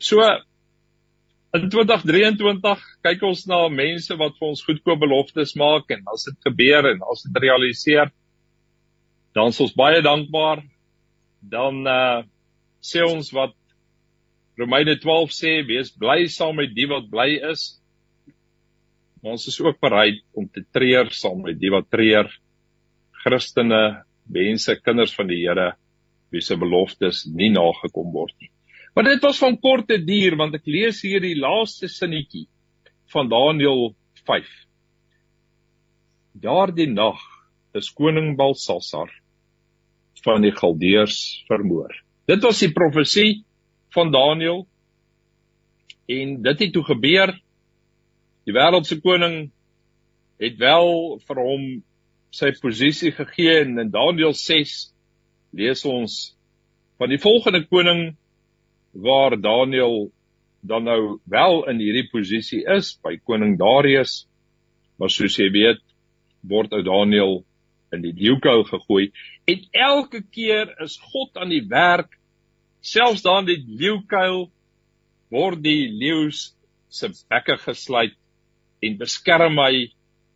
So 0.00 0.24
in 1.56 1.68
2023 1.68 2.86
kyk 3.04 3.24
ons 3.28 3.44
na 3.50 3.66
mense 3.72 4.16
wat 4.20 4.36
vir 4.38 4.48
ons 4.48 4.64
goedkoop 4.64 5.02
beloftes 5.02 5.52
maak 5.60 5.92
en 5.92 6.08
as 6.12 6.24
dit 6.28 6.48
gebeur 6.48 6.88
en 6.92 7.04
as 7.12 7.26
dit 7.26 7.42
realiseer 7.44 8.12
dan 9.36 9.52
is 9.52 9.60
ons 9.62 9.76
baie 9.76 10.00
dankbaar. 10.02 10.64
Dan 11.40 11.84
uh 11.86 12.24
sê 12.78 13.02
ons 13.02 13.26
wat 13.34 13.54
Romeine 14.58 14.96
12 14.98 15.34
sê, 15.34 15.52
wees 15.66 15.92
bly 15.94 16.26
saam 16.26 16.56
met 16.58 16.72
die 16.74 16.88
wat 16.90 17.06
bly 17.12 17.28
is. 17.52 17.76
Maar 19.22 19.36
ons 19.36 19.46
is 19.50 19.58
ook 19.62 19.78
bereid 19.82 20.18
om 20.34 20.48
te 20.50 20.64
treur 20.74 21.10
saam 21.14 21.44
met 21.46 21.58
die 21.60 21.70
wat 21.70 21.86
treur 21.90 22.30
Christene, 23.22 24.02
mense, 24.30 24.74
kinders 24.82 25.14
van 25.14 25.30
die 25.30 25.40
Here 25.44 25.72
wie 26.34 26.42
se 26.44 26.58
beloftes 26.60 27.22
nie 27.30 27.48
nagekom 27.54 28.10
word 28.12 28.34
nie. 28.42 28.50
Maar 28.94 29.06
dit 29.12 29.22
was 29.24 29.38
van 29.40 29.56
korte 29.62 29.98
duur 30.02 30.36
want 30.40 30.58
ek 30.58 30.66
lees 30.66 31.00
hier 31.06 31.22
die 31.22 31.38
laaste 31.38 31.88
sinnetjie 31.88 32.48
van 33.14 33.30
Daniël 33.30 33.92
5. 34.26 34.48
Daardie 36.42 36.90
nag 36.90 37.22
is 37.78 37.92
koning 37.94 38.34
Balsasar 38.38 39.10
van 40.24 40.42
die 40.42 40.52
Galdeërs 40.52 41.46
vermoor. 41.48 41.94
Dit 42.28 42.42
was 42.44 42.60
die 42.60 42.74
profesie 42.74 43.44
van 43.94 44.12
Daniël. 44.12 44.66
En 46.06 46.42
dit 46.42 46.58
het 46.58 46.72
toe 46.72 46.84
gebeur. 46.84 47.34
Die 48.48 48.54
wêreldse 48.56 49.00
koning 49.04 49.50
het 50.40 50.56
wel 50.56 51.18
vir 51.26 51.40
hom 51.42 51.64
sy 52.30 52.52
posisie 52.60 53.12
gegee 53.16 53.60
en 53.62 53.78
in 53.80 53.90
Daniël 53.92 54.34
6 54.36 54.76
lees 55.56 55.84
ons 55.88 56.18
van 57.00 57.12
die 57.12 57.20
volgende 57.20 57.64
koning 57.66 58.16
waar 58.92 59.36
Daniël 59.40 60.08
dan 60.60 60.84
nou 60.84 61.18
wel 61.24 61.62
in 61.70 61.80
hierdie 61.82 62.08
posisie 62.10 62.64
is 62.76 62.96
by 63.04 63.16
koning 63.24 63.56
Darius. 63.58 64.26
Maar 64.98 65.12
soos 65.12 65.38
jy 65.38 65.48
weet 65.54 65.82
word 66.48 66.72
ou 66.74 66.82
Daniël 66.82 67.42
in 67.94 68.02
die 68.04 68.12
leeukou 68.12 68.62
gegooi 68.68 69.08
en 69.48 69.62
elke 69.72 70.20
keer 70.22 70.74
is 70.84 70.98
God 71.12 71.38
aan 71.40 71.52
die 71.52 71.64
werk 71.70 72.17
selfs 72.84 73.24
daar 73.24 73.42
in 73.42 73.50
die 73.50 73.78
leeukuil 73.80 74.48
word 75.34 75.62
die 75.62 75.88
leeu's 75.92 76.52
se 76.88 77.10
bekke 77.28 77.58
gesluit 77.60 78.16
en 78.84 78.98
beskerm 79.00 79.58
hy 79.60 79.88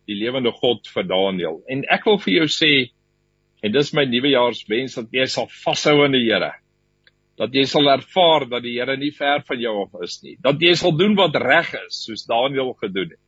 die 0.09 0.17
lewende 0.19 0.51
God 0.51 0.87
vir 0.91 1.07
Daniël. 1.07 1.61
En 1.71 1.85
ek 1.91 2.05
wil 2.09 2.19
vir 2.21 2.41
jou 2.41 2.49
sê 2.51 2.73
en 3.63 3.71
dis 3.71 3.93
my 3.95 4.03
nuwejaarswens 4.09 4.97
dat 4.99 5.15
jy 5.15 5.25
sal 5.31 5.47
vashou 5.63 6.01
aan 6.03 6.15
die 6.17 6.25
Here. 6.27 6.51
Dat 7.39 7.55
jy 7.55 7.63
sal 7.65 7.87
ervaar 7.89 8.45
dat 8.51 8.65
die 8.65 8.75
Here 8.75 8.97
nie 8.99 9.13
ver 9.15 9.41
van 9.47 9.61
jou 9.61 9.77
af 9.85 10.03
is 10.03 10.19
nie. 10.25 10.35
Dat 10.43 10.61
jy 10.61 10.75
sal 10.79 10.93
doen 10.99 11.15
wat 11.17 11.39
reg 11.39 11.71
is 11.85 12.03
soos 12.03 12.27
Daniël 12.29 12.73
gedoen 12.81 13.15
het. 13.15 13.21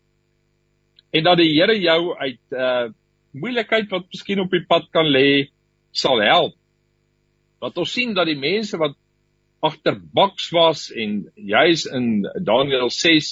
En 1.15 1.23
dat 1.30 1.39
die 1.39 1.54
Here 1.56 1.80
jou 1.80 2.13
uit 2.19 2.43
uh 2.51 2.91
moeilikheid 3.36 3.89
wat 3.91 4.06
miskien 4.08 4.39
op 4.39 4.54
die 4.54 4.63
pad 4.63 4.86
kan 4.95 5.10
lê 5.12 5.49
sal 5.91 6.21
help. 6.23 6.54
Wat 7.60 7.75
ons 7.82 7.91
sien 7.91 8.13
dat 8.15 8.30
die 8.30 8.39
mense 8.39 8.80
wat 8.80 8.95
agter 9.65 9.97
baks 10.17 10.49
was 10.56 10.88
en 10.91 11.23
juis 11.36 11.86
in 11.86 12.25
Daniël 12.47 12.89
6 12.93 13.32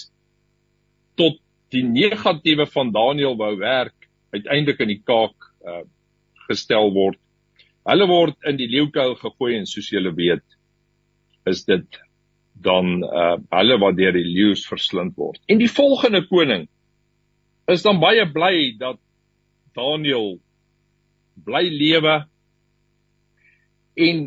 tot 1.20 1.40
die 1.74 1.84
negatiewe 1.86 2.66
van 2.70 2.92
Daniël 2.94 3.38
wou 3.38 3.54
werk 3.62 4.10
uiteindelik 4.34 4.82
in 4.86 4.94
die 4.96 5.04
kaak 5.04 5.52
uh 5.66 5.84
gestel 6.44 6.90
word. 6.92 7.16
Hulle 7.88 8.04
word 8.10 8.36
in 8.50 8.58
die 8.60 8.68
leeukuil 8.68 9.14
gegooi 9.16 9.54
en 9.56 9.68
soos 9.70 9.88
julle 9.94 10.12
weet 10.18 10.44
is 11.48 11.64
dit 11.68 12.00
dan 12.66 13.00
uh 13.04 13.38
hulle 13.56 13.78
wat 13.80 13.96
deur 14.00 14.16
die 14.16 14.28
leeu's 14.28 14.66
verslind 14.68 15.16
word. 15.20 15.40
En 15.48 15.62
die 15.62 15.72
volgende 15.72 16.26
koning 16.28 16.68
is 17.72 17.86
dan 17.86 18.02
baie 18.04 18.26
bly 18.36 18.76
dat 18.80 19.00
Daniël 19.78 20.38
bly 21.48 21.64
lewe 21.72 22.18
en 24.08 24.24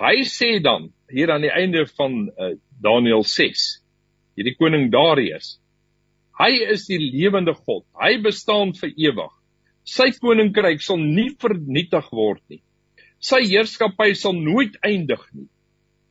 hy 0.00 0.16
sê 0.28 0.58
dan 0.62 0.90
hier 1.12 1.32
aan 1.32 1.44
die 1.46 1.52
einde 1.52 1.84
van 1.98 2.28
uh, 2.28 2.54
Daniël 2.82 3.24
6 3.26 3.66
hierdie 4.38 4.56
koning 4.58 4.88
Darius 4.92 5.58
hy 6.40 6.50
is 6.74 6.86
die 6.90 7.00
lewende 7.02 7.54
God 7.54 7.84
hy 8.00 8.16
bestaan 8.24 8.74
vir 8.78 8.94
ewig 9.08 9.34
sy 9.84 10.10
koninkryk 10.18 10.82
sal 10.84 11.00
nie 11.02 11.30
vernietig 11.42 12.10
word 12.14 12.42
nie 12.52 12.62
sy 13.20 13.42
heerskappy 13.46 14.14
sal 14.16 14.36
nooit 14.36 14.78
eindig 14.86 15.22
nie 15.34 15.48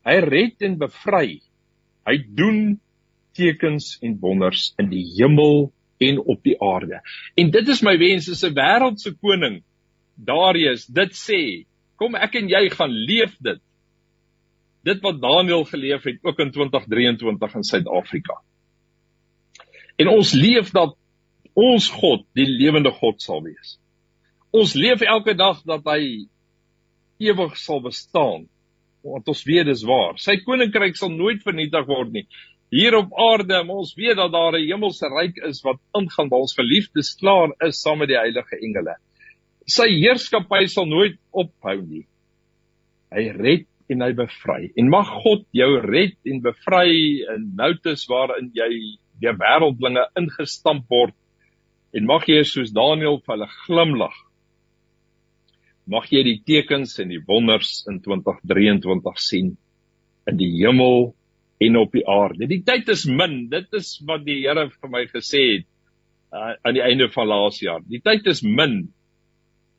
hy 0.09 0.19
red 0.25 0.67
en 0.67 0.77
bevry 0.81 1.39
hy 2.09 2.15
doen 2.37 2.79
tekens 3.39 3.97
en 4.01 4.17
wonders 4.21 4.71
in 4.81 4.89
die 4.91 5.03
hemel 5.17 5.69
en 5.99 6.19
op 6.19 6.43
die 6.43 6.55
aarde. 6.63 7.01
En 7.35 7.51
dit 7.51 7.71
is 7.73 7.81
my 7.83 7.95
wens 7.99 8.29
as 8.31 8.43
'n 8.43 8.55
wêreldse 8.55 9.15
koning. 9.21 9.63
Darius 10.15 10.85
dit 10.85 11.11
sê, 11.15 11.41
kom 11.95 12.15
ek 12.15 12.35
en 12.35 12.49
jy 12.49 12.69
gaan 12.69 12.91
leef 12.91 13.35
dit. 13.39 13.61
Dit 14.87 15.01
wat 15.03 15.21
Daniël 15.21 15.65
geleef 15.67 16.03
het 16.07 16.19
ook 16.23 16.39
in 16.39 16.51
2023 16.51 17.55
in 17.55 17.63
Suid-Afrika. 17.63 18.39
En 19.99 20.07
ons 20.07 20.33
leef 20.33 20.71
dat 20.71 20.95
ons 21.53 21.89
God 21.99 22.23
die 22.37 22.47
lewende 22.47 22.91
God 22.95 23.21
sal 23.21 23.43
wees. 23.43 23.75
Ons 24.55 24.73
leef 24.73 25.01
elke 25.01 25.35
dag 25.35 25.59
dat 25.67 25.83
hy 25.91 26.29
ewig 27.19 27.57
sal 27.59 27.83
bestaan. 27.83 28.47
Want 29.03 29.27
ons 29.27 29.43
weet 29.47 29.67
dis 29.67 29.83
waar. 29.87 30.15
Sy 30.19 30.39
koninkryk 30.45 30.95
sal 30.99 31.11
nooit 31.11 31.43
vernietig 31.43 31.85
word 31.87 32.15
nie 32.15 32.25
hier 32.73 32.95
op 32.99 33.13
aarde, 33.17 33.59
ons 33.65 33.95
weet 33.97 34.17
dat 34.17 34.31
daar 34.31 34.53
'n 34.57 34.67
hemelse 34.69 35.07
ryk 35.09 35.37
is 35.49 35.61
wat 35.61 35.79
ingaan 35.97 36.29
waar 36.29 36.45
ons 36.45 36.53
geliefdes 36.53 37.15
klaar 37.15 37.49
is 37.67 37.81
saam 37.81 37.97
met 37.97 38.09
die 38.09 38.17
heilige 38.17 38.57
engele. 38.61 38.95
Sy 39.65 39.87
heerskappy 39.89 40.67
sal 40.67 40.85
nooit 40.85 41.17
ophou 41.31 41.81
nie. 41.81 42.05
Hy 43.11 43.29
red 43.29 43.65
en 43.89 44.03
hy 44.05 44.11
bevry. 44.17 44.69
En 44.77 44.89
mag 44.91 45.09
God 45.23 45.45
jou 45.55 45.69
red 45.83 46.15
en 46.29 46.41
bevry 46.45 46.91
in 47.33 47.51
noutes 47.57 48.05
waarin 48.09 48.51
jy 48.57 48.69
deur 49.21 49.37
wêreldlinge 49.39 50.05
ingestamp 50.19 50.89
word. 50.93 51.15
En 51.93 52.05
mag 52.09 52.27
jy 52.29 52.43
soos 52.45 52.73
Daniël 52.75 53.19
vir 53.23 53.35
hulle 53.35 53.49
glimlag. 53.65 54.17
Mag 55.89 56.05
jy 56.13 56.21
die 56.27 56.37
tekens 56.45 56.99
en 57.01 57.09
die 57.09 57.21
wonders 57.25 57.79
in 57.89 57.97
2023 58.05 59.23
sien 59.23 59.55
in 60.29 60.37
die 60.37 60.51
hemel 60.59 61.15
en 61.59 61.79
op 61.81 61.95
die 61.97 62.05
aarde. 62.05 62.45
Die 62.47 62.61
tyd 62.63 62.91
is 62.93 63.07
min. 63.09 63.47
Dit 63.49 63.73
is 63.75 63.95
wat 64.05 64.21
die 64.27 64.43
Here 64.43 64.69
vir 64.69 64.93
my 64.93 65.03
gesê 65.09 65.41
het 65.55 65.67
uh, 66.29 66.53
aan 66.61 66.77
die 66.77 66.85
einde 66.85 67.09
van 67.11 67.31
laas 67.31 67.57
jaar. 67.63 67.81
Die 67.89 68.03
tyd 68.05 68.29
is 68.29 68.43
min. 68.45 68.83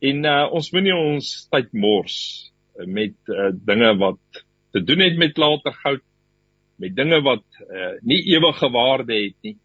En 0.02 0.26
uh, 0.26 0.48
ons 0.50 0.72
moenie 0.74 0.96
ons 0.96 1.30
tyd 1.52 1.70
mors 1.76 2.49
met 2.86 3.16
uh, 3.32 3.50
dinge 3.52 3.94
wat 4.00 4.44
te 4.70 4.82
doen 4.84 5.02
het 5.02 5.18
met 5.18 5.38
later 5.38 5.74
goud, 5.82 6.04
met 6.80 6.94
dinge 6.96 7.20
wat 7.26 7.44
uh, 7.66 7.96
nie 8.06 8.22
ewige 8.32 8.70
waarde 8.70 9.16
het 9.16 9.36
nie. 9.46 9.56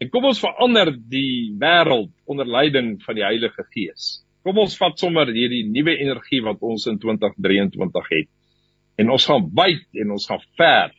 En 0.00 0.08
kom 0.08 0.24
ons 0.30 0.40
verander 0.40 0.94
die 1.12 1.52
wêreld 1.60 2.12
onder 2.24 2.48
leiding 2.48 2.94
van 3.04 3.18
die 3.18 3.26
Heilige 3.26 3.66
Gees. 3.74 4.22
Kom 4.46 4.58
ons 4.62 4.78
vat 4.80 4.96
sommer 4.98 5.28
hierdie 5.28 5.66
nuwe 5.68 5.98
energie 6.00 6.40
wat 6.46 6.62
ons 6.64 6.86
in 6.88 6.96
2023 6.98 8.08
het. 8.14 8.30
En 8.96 9.12
ons 9.12 9.26
gaan 9.28 9.44
byt 9.52 10.00
en 10.00 10.14
ons 10.16 10.26
gaan 10.30 10.42
ver 10.56 10.94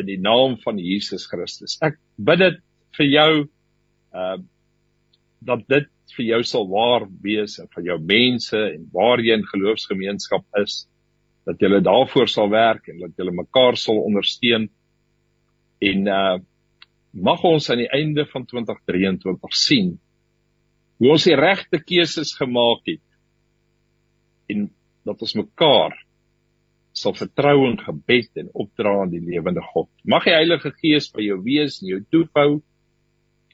in 0.00 0.08
die 0.08 0.18
naam 0.18 0.56
van 0.64 0.80
Jesus 0.82 1.28
Christus. 1.30 1.76
Ek 1.84 2.00
bid 2.18 2.42
dit 2.42 2.58
vir 2.98 3.12
jou 3.12 3.30
uh 4.12 4.38
dat 5.42 5.64
dit 5.66 5.88
vir 6.16 6.26
jou 6.26 6.40
sal 6.46 6.68
waar 6.70 7.06
wees 7.24 7.58
en 7.60 7.68
vir 7.74 7.90
jou 7.90 7.98
mense 8.12 8.58
en 8.58 8.86
waar 8.94 9.22
jy 9.22 9.36
in 9.38 9.48
geloofsgemeenskap 9.48 10.44
is 10.62 10.84
dat 11.46 11.60
julle 11.62 11.82
daarvoor 11.82 12.30
sal 12.30 12.50
werk 12.52 12.88
en 12.92 13.02
dat 13.02 13.18
julle 13.18 13.34
mekaar 13.34 13.78
sal 13.80 14.00
ondersteun 14.04 14.70
en 15.82 16.08
uh 16.08 16.40
mag 17.12 17.42
ons 17.44 17.66
aan 17.68 17.82
die 17.82 17.90
einde 17.92 18.24
van 18.24 18.46
2023 18.48 19.56
sien 19.60 19.90
hoe 20.96 21.10
ons 21.12 21.26
die 21.28 21.36
regte 21.36 21.76
keuses 21.82 22.30
gemaak 22.38 22.86
het 22.88 23.02
en 24.54 24.70
dat 25.04 25.20
ons 25.20 25.34
mekaar 25.36 25.98
sal 26.96 27.14
vertrou 27.16 27.66
in 27.68 27.78
gebed 27.80 28.40
en 28.40 28.50
opdra 28.64 28.94
aan 29.02 29.12
die 29.12 29.22
lewende 29.24 29.62
God. 29.72 29.88
Mag 30.04 30.26
die 30.28 30.34
Heilige 30.36 30.72
Gees 30.76 31.08
by 31.12 31.24
jou 31.24 31.38
wees 31.44 31.80
en 31.82 31.88
jou 31.90 32.00
toefou 32.12 32.62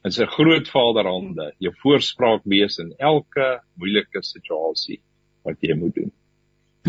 in 0.07 0.13
sy 0.15 0.25
groot 0.31 0.69
Vaderhande, 0.71 1.49
jou 1.63 1.73
voorspraak 1.83 2.45
wees 2.49 2.79
in 2.79 2.93
elke 2.99 3.49
moeilike 3.79 4.23
situasie 4.23 4.99
wat 5.47 5.59
jy 5.63 5.75
moet 5.79 5.95
doen. 5.97 6.11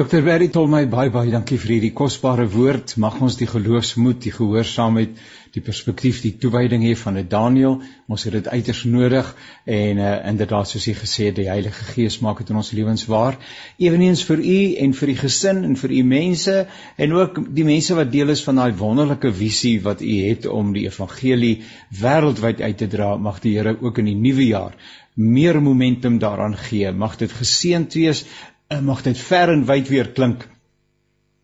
Dr. 0.00 0.22
Berry 0.24 0.46
tol 0.48 0.64
my 0.72 0.86
baie 0.88 1.10
baie 1.12 1.28
dankie 1.28 1.58
vir 1.60 1.74
hierdie 1.74 1.90
kosbare 1.92 2.46
woord. 2.48 2.94
Mag 3.04 3.18
ons 3.20 3.34
die 3.36 3.48
geloofsmoed, 3.50 4.16
die 4.24 4.30
gehoorsaamheid, 4.32 5.18
die 5.52 5.60
perspektief, 5.60 6.22
die 6.24 6.30
toewyding 6.40 6.86
hê 6.86 6.94
van 6.96 7.18
'n 7.20 7.26
Daniël. 7.28 7.74
Ons 8.08 8.24
het 8.24 8.32
dit 8.32 8.48
uiters 8.48 8.80
nodig 8.88 9.28
en 9.66 9.98
uh, 10.00 10.14
inderdaad 10.30 10.70
soos 10.70 10.86
jy 10.88 10.94
gesê 10.96 11.26
het, 11.28 11.36
die 11.36 11.50
Heilige 11.50 11.84
Gees 11.90 12.16
maak 12.24 12.40
dit 12.40 12.48
in 12.48 12.56
ons 12.62 12.72
lewens 12.72 13.04
waar. 13.12 13.36
Eweneens 13.76 14.24
vir 14.24 14.40
u 14.40 14.60
en 14.86 14.94
vir 15.02 15.12
die 15.12 15.18
gesin 15.20 15.64
en 15.68 15.76
vir 15.76 15.92
u 15.92 16.02
mense 16.14 16.56
en 16.96 17.12
ook 17.12 17.42
die 17.60 17.68
mense 17.68 17.94
wat 17.94 18.12
deel 18.12 18.32
is 18.32 18.44
van 18.48 18.56
daai 18.56 18.72
wonderlike 18.72 19.34
visie 19.42 19.82
wat 19.84 20.00
u 20.00 20.14
het 20.30 20.46
om 20.46 20.72
die 20.72 20.86
evangelie 20.88 21.58
wêreldwyd 22.00 22.64
uit 22.64 22.78
te 22.78 22.88
dra. 22.88 23.16
Mag 23.16 23.44
die 23.44 23.58
Here 23.58 23.76
ook 23.76 23.98
in 23.98 24.08
die 24.08 24.16
nuwe 24.16 24.46
jaar 24.46 24.72
meer 25.14 25.60
momentum 25.60 26.18
daaraan 26.18 26.56
gee. 26.56 26.88
Mag 26.92 27.18
dit 27.20 27.32
geseënd 27.32 27.92
wees 27.94 28.24
en 28.70 28.84
mag 28.86 29.02
dit 29.02 29.18
ver 29.18 29.50
en 29.50 29.64
wyd 29.66 29.88
weer 29.90 30.08
klink. 30.14 30.46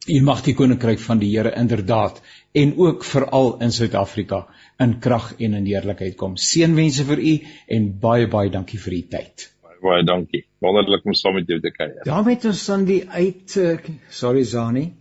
U 0.07 0.21
mag 0.23 0.45
die 0.47 0.55
koninkryk 0.55 1.01
van 1.03 1.19
die 1.19 1.33
Here 1.33 1.51
inderdaad 1.59 2.21
en 2.55 2.77
ook 2.79 3.05
veral 3.05 3.57
in 3.67 3.73
Suid-Afrika 3.75 4.45
in 4.79 4.99
krag 5.03 5.33
en 5.43 5.57
in 5.59 5.67
heerlikheid 5.67 6.15
kom. 6.21 6.37
Seënwense 6.39 7.07
vir 7.09 7.19
u 7.19 7.33
en 7.77 7.89
baie 8.01 8.29
baie 8.31 8.53
dankie 8.55 8.79
vir 8.79 8.95
u 8.99 9.01
tyd. 9.17 9.49
Baie 9.67 9.81
baie 9.83 10.05
dankie. 10.07 10.45
Wonderlik 10.63 11.05
om 11.05 11.17
saam 11.19 11.35
met 11.41 11.51
jou 11.51 11.59
te 11.61 11.73
kuier. 11.75 12.05
daarmee 12.05 12.39
het 12.39 12.47
ons 12.53 12.63
dan 12.67 12.87
die 12.87 13.03
uit 13.11 13.57
uh, 13.57 13.75
sorry 14.11 14.45
Zani. 14.45 14.93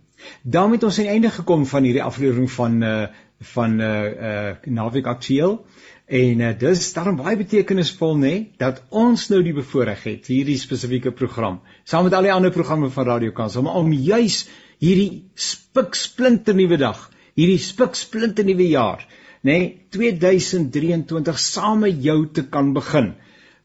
daarmee 0.42 0.80
het 0.80 0.88
ons 0.90 0.98
aan 0.98 1.04
die 1.04 1.12
einde 1.12 1.30
gekom 1.30 1.66
van 1.66 1.86
hierdie 1.86 2.02
aflewering 2.02 2.50
van 2.50 2.82
uh, 2.82 3.06
van 3.54 3.80
uh 3.80 4.04
uh 4.30 4.54
Naweek 4.64 5.06
Aktueel. 5.06 5.60
En 6.06 6.40
uh, 6.40 6.52
dis 6.54 6.92
daarom 6.94 7.16
baie 7.18 7.34
betekenisvol 7.36 8.14
nê 8.14 8.20
nee, 8.20 8.42
dat 8.62 8.78
ons 8.94 9.24
nou 9.32 9.40
die 9.42 9.54
bevoorreg 9.56 10.04
het 10.06 10.28
hierdie 10.30 10.58
spesifieke 10.58 11.10
program 11.10 11.58
saam 11.82 12.06
met 12.06 12.14
al 12.14 12.28
die 12.28 12.32
ander 12.34 12.54
programme 12.54 12.90
van 12.94 13.08
Radio 13.08 13.34
Kansel 13.34 13.66
om 13.66 13.90
juis 13.90 14.44
hierdie 14.78 15.24
spiksplinter 15.34 16.54
nuwe 16.54 16.78
dag, 16.78 17.00
hierdie 17.34 17.58
spiksplinter 17.58 18.46
nuwe 18.46 18.68
jaar, 18.70 19.02
nê, 19.42 19.56
nee, 19.58 19.72
2023 19.96 21.40
saam 21.42 21.82
met 21.82 21.98
jou 22.04 22.20
te 22.30 22.44
kan 22.54 22.70
begin. 22.76 23.14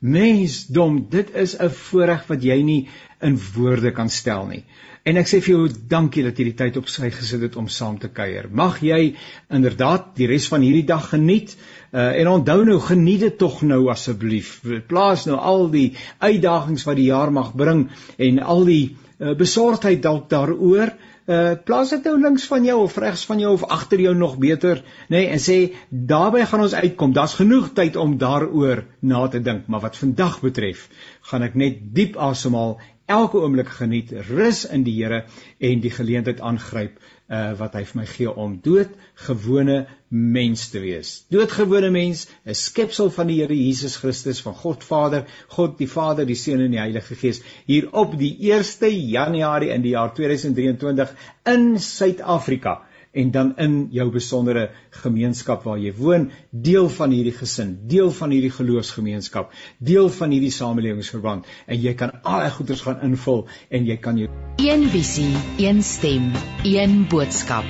Mensdom, 0.01 0.97
dit 1.13 1.29
is 1.37 1.53
'n 1.59 1.69
voorreg 1.69 2.25
wat 2.27 2.43
jy 2.43 2.61
nie 2.63 2.87
in 3.21 3.37
woorde 3.53 3.91
kan 3.91 4.09
stel 4.09 4.47
nie. 4.47 4.63
En 5.01 5.17
ek 5.17 5.29
sê 5.29 5.39
vir 5.41 5.55
jou 5.55 5.61
dankie 5.89 6.21
dat 6.21 6.37
jy 6.37 6.51
die 6.51 6.57
tyd 6.57 6.75
op 6.77 6.89
sy 6.93 7.09
gesit 7.09 7.41
het 7.41 7.55
om 7.57 7.65
saam 7.73 7.95
te 8.01 8.09
kuier. 8.13 8.45
Mag 8.53 8.83
jy 8.85 9.15
inderdaad 9.49 10.11
die 10.19 10.27
res 10.29 10.45
van 10.51 10.61
hierdie 10.61 10.85
dag 10.85 11.07
geniet. 11.15 11.55
Uh, 11.89 12.11
en 12.21 12.29
onthou 12.29 12.59
nou, 12.67 12.77
geniet 12.85 13.23
dit 13.25 13.37
tog 13.41 13.63
nou 13.65 13.87
asseblief. 13.89 14.59
Plaas 14.91 15.25
nou 15.25 15.39
al 15.41 15.71
die 15.73 15.87
uitdagings 16.21 16.85
wat 16.85 16.99
die 17.01 17.09
jaar 17.09 17.33
mag 17.33 17.55
bring 17.57 17.87
en 18.21 18.43
al 18.45 18.61
die 18.69 18.83
uh, 18.91 19.33
besorgdheid 19.39 20.05
dalk 20.05 20.29
daaroor. 20.29 20.93
Uh, 21.25 21.55
plaas 21.65 21.95
dit 21.95 22.05
nou 22.05 22.15
links 22.21 22.45
van 22.49 22.65
jou 22.65 22.77
of 22.83 23.01
regs 23.01 23.25
van 23.29 23.41
jou 23.41 23.55
of 23.57 23.65
agter 23.73 24.01
jou 24.05 24.13
nog 24.17 24.37
beter, 24.41 24.81
nê, 25.07 25.21
nee, 25.21 25.27
en 25.33 25.41
sê 25.41 25.57
daarbey 25.89 26.45
gaan 26.49 26.65
ons 26.65 26.73
uitkom. 26.77 27.13
Daar's 27.13 27.37
genoeg 27.37 27.73
tyd 27.77 27.97
om 28.01 28.17
daaroor 28.21 28.83
na 29.05 29.27
te 29.31 29.41
dink, 29.41 29.69
maar 29.69 29.85
wat 29.85 29.99
vandag 30.01 30.41
betref, 30.41 30.87
gaan 31.29 31.45
ek 31.45 31.57
net 31.57 31.77
diep 31.95 32.17
asemhaal 32.17 32.79
elke 33.15 33.41
oomblik 33.41 33.71
geniet, 33.77 34.11
rus 34.29 34.63
in 34.65 34.85
die 34.87 34.95
Here 34.97 35.23
en 35.59 35.81
die 35.83 35.91
geleentheid 35.93 36.41
aangryp 36.41 36.99
uh, 37.31 37.51
wat 37.59 37.75
hy 37.77 37.83
vir 37.89 37.99
my 38.01 38.05
gee 38.09 38.31
om 38.43 38.57
dood 38.63 38.91
gewone 39.25 39.77
mens 40.09 40.67
te 40.73 40.81
wees. 40.83 41.13
Doodgewone 41.31 41.91
mens, 41.93 42.27
'n 42.45 42.57
skepsel 42.57 43.11
van 43.15 43.31
die 43.31 43.39
Here 43.39 43.55
Jesus 43.55 43.97
Christus 44.01 44.41
van 44.45 44.55
God 44.63 44.83
Vader, 44.83 45.25
God 45.55 45.77
die 45.79 45.87
Vader, 45.87 46.25
die 46.25 46.35
Seun 46.35 46.63
en 46.65 46.75
die 46.75 46.83
Heilige 46.83 47.15
Gees 47.15 47.41
hier 47.65 47.89
op 47.93 48.17
die 48.19 48.35
1 48.51 48.91
Januarie 49.15 49.71
in 49.71 49.81
die 49.81 49.95
jaar 49.95 50.13
2023 50.15 51.15
in 51.55 51.77
Suid-Afrika 51.79 52.81
en 53.11 53.31
dan 53.31 53.53
in 53.57 53.87
jou 53.91 54.07
besondere 54.11 54.69
gemeenskap 55.03 55.63
waar 55.67 55.79
jy 55.79 55.93
woon, 55.97 56.29
deel 56.51 56.89
van 56.89 57.11
hierdie 57.11 57.35
gesin, 57.35 57.77
deel 57.87 58.11
van 58.11 58.31
hierdie 58.31 58.53
geloofsgemeenskap, 58.55 59.51
deel 59.79 60.09
van 60.09 60.31
hierdie 60.31 60.53
samelewensverband 60.55 61.49
en 61.67 61.81
jy 61.81 61.93
kan 61.99 62.15
al 62.23 62.45
die 62.45 62.55
goeders 62.57 62.85
gaan 62.87 63.03
invul 63.07 63.47
en 63.69 63.87
jy 63.87 63.97
kan 63.97 64.17
jou 64.21 64.29
een 64.61 64.87
visie, 64.93 65.33
een 65.57 65.83
stem, 65.83 66.31
een 66.63 67.05
boodskap. 67.09 67.65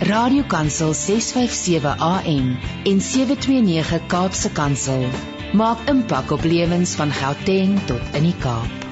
Radio 0.00 0.42
Kansel 0.48 0.94
657 0.94 2.00
AM 2.00 2.56
en 2.84 3.00
729 3.00 4.06
Kaapse 4.08 4.52
Kansel 4.56 5.04
maak 5.52 5.88
impak 5.92 6.30
op 6.30 6.44
lewens 6.44 6.94
van 6.94 7.12
Gauteng 7.12 7.76
tot 7.86 8.16
in 8.16 8.30
die 8.30 8.38
Kaap. 8.40 8.89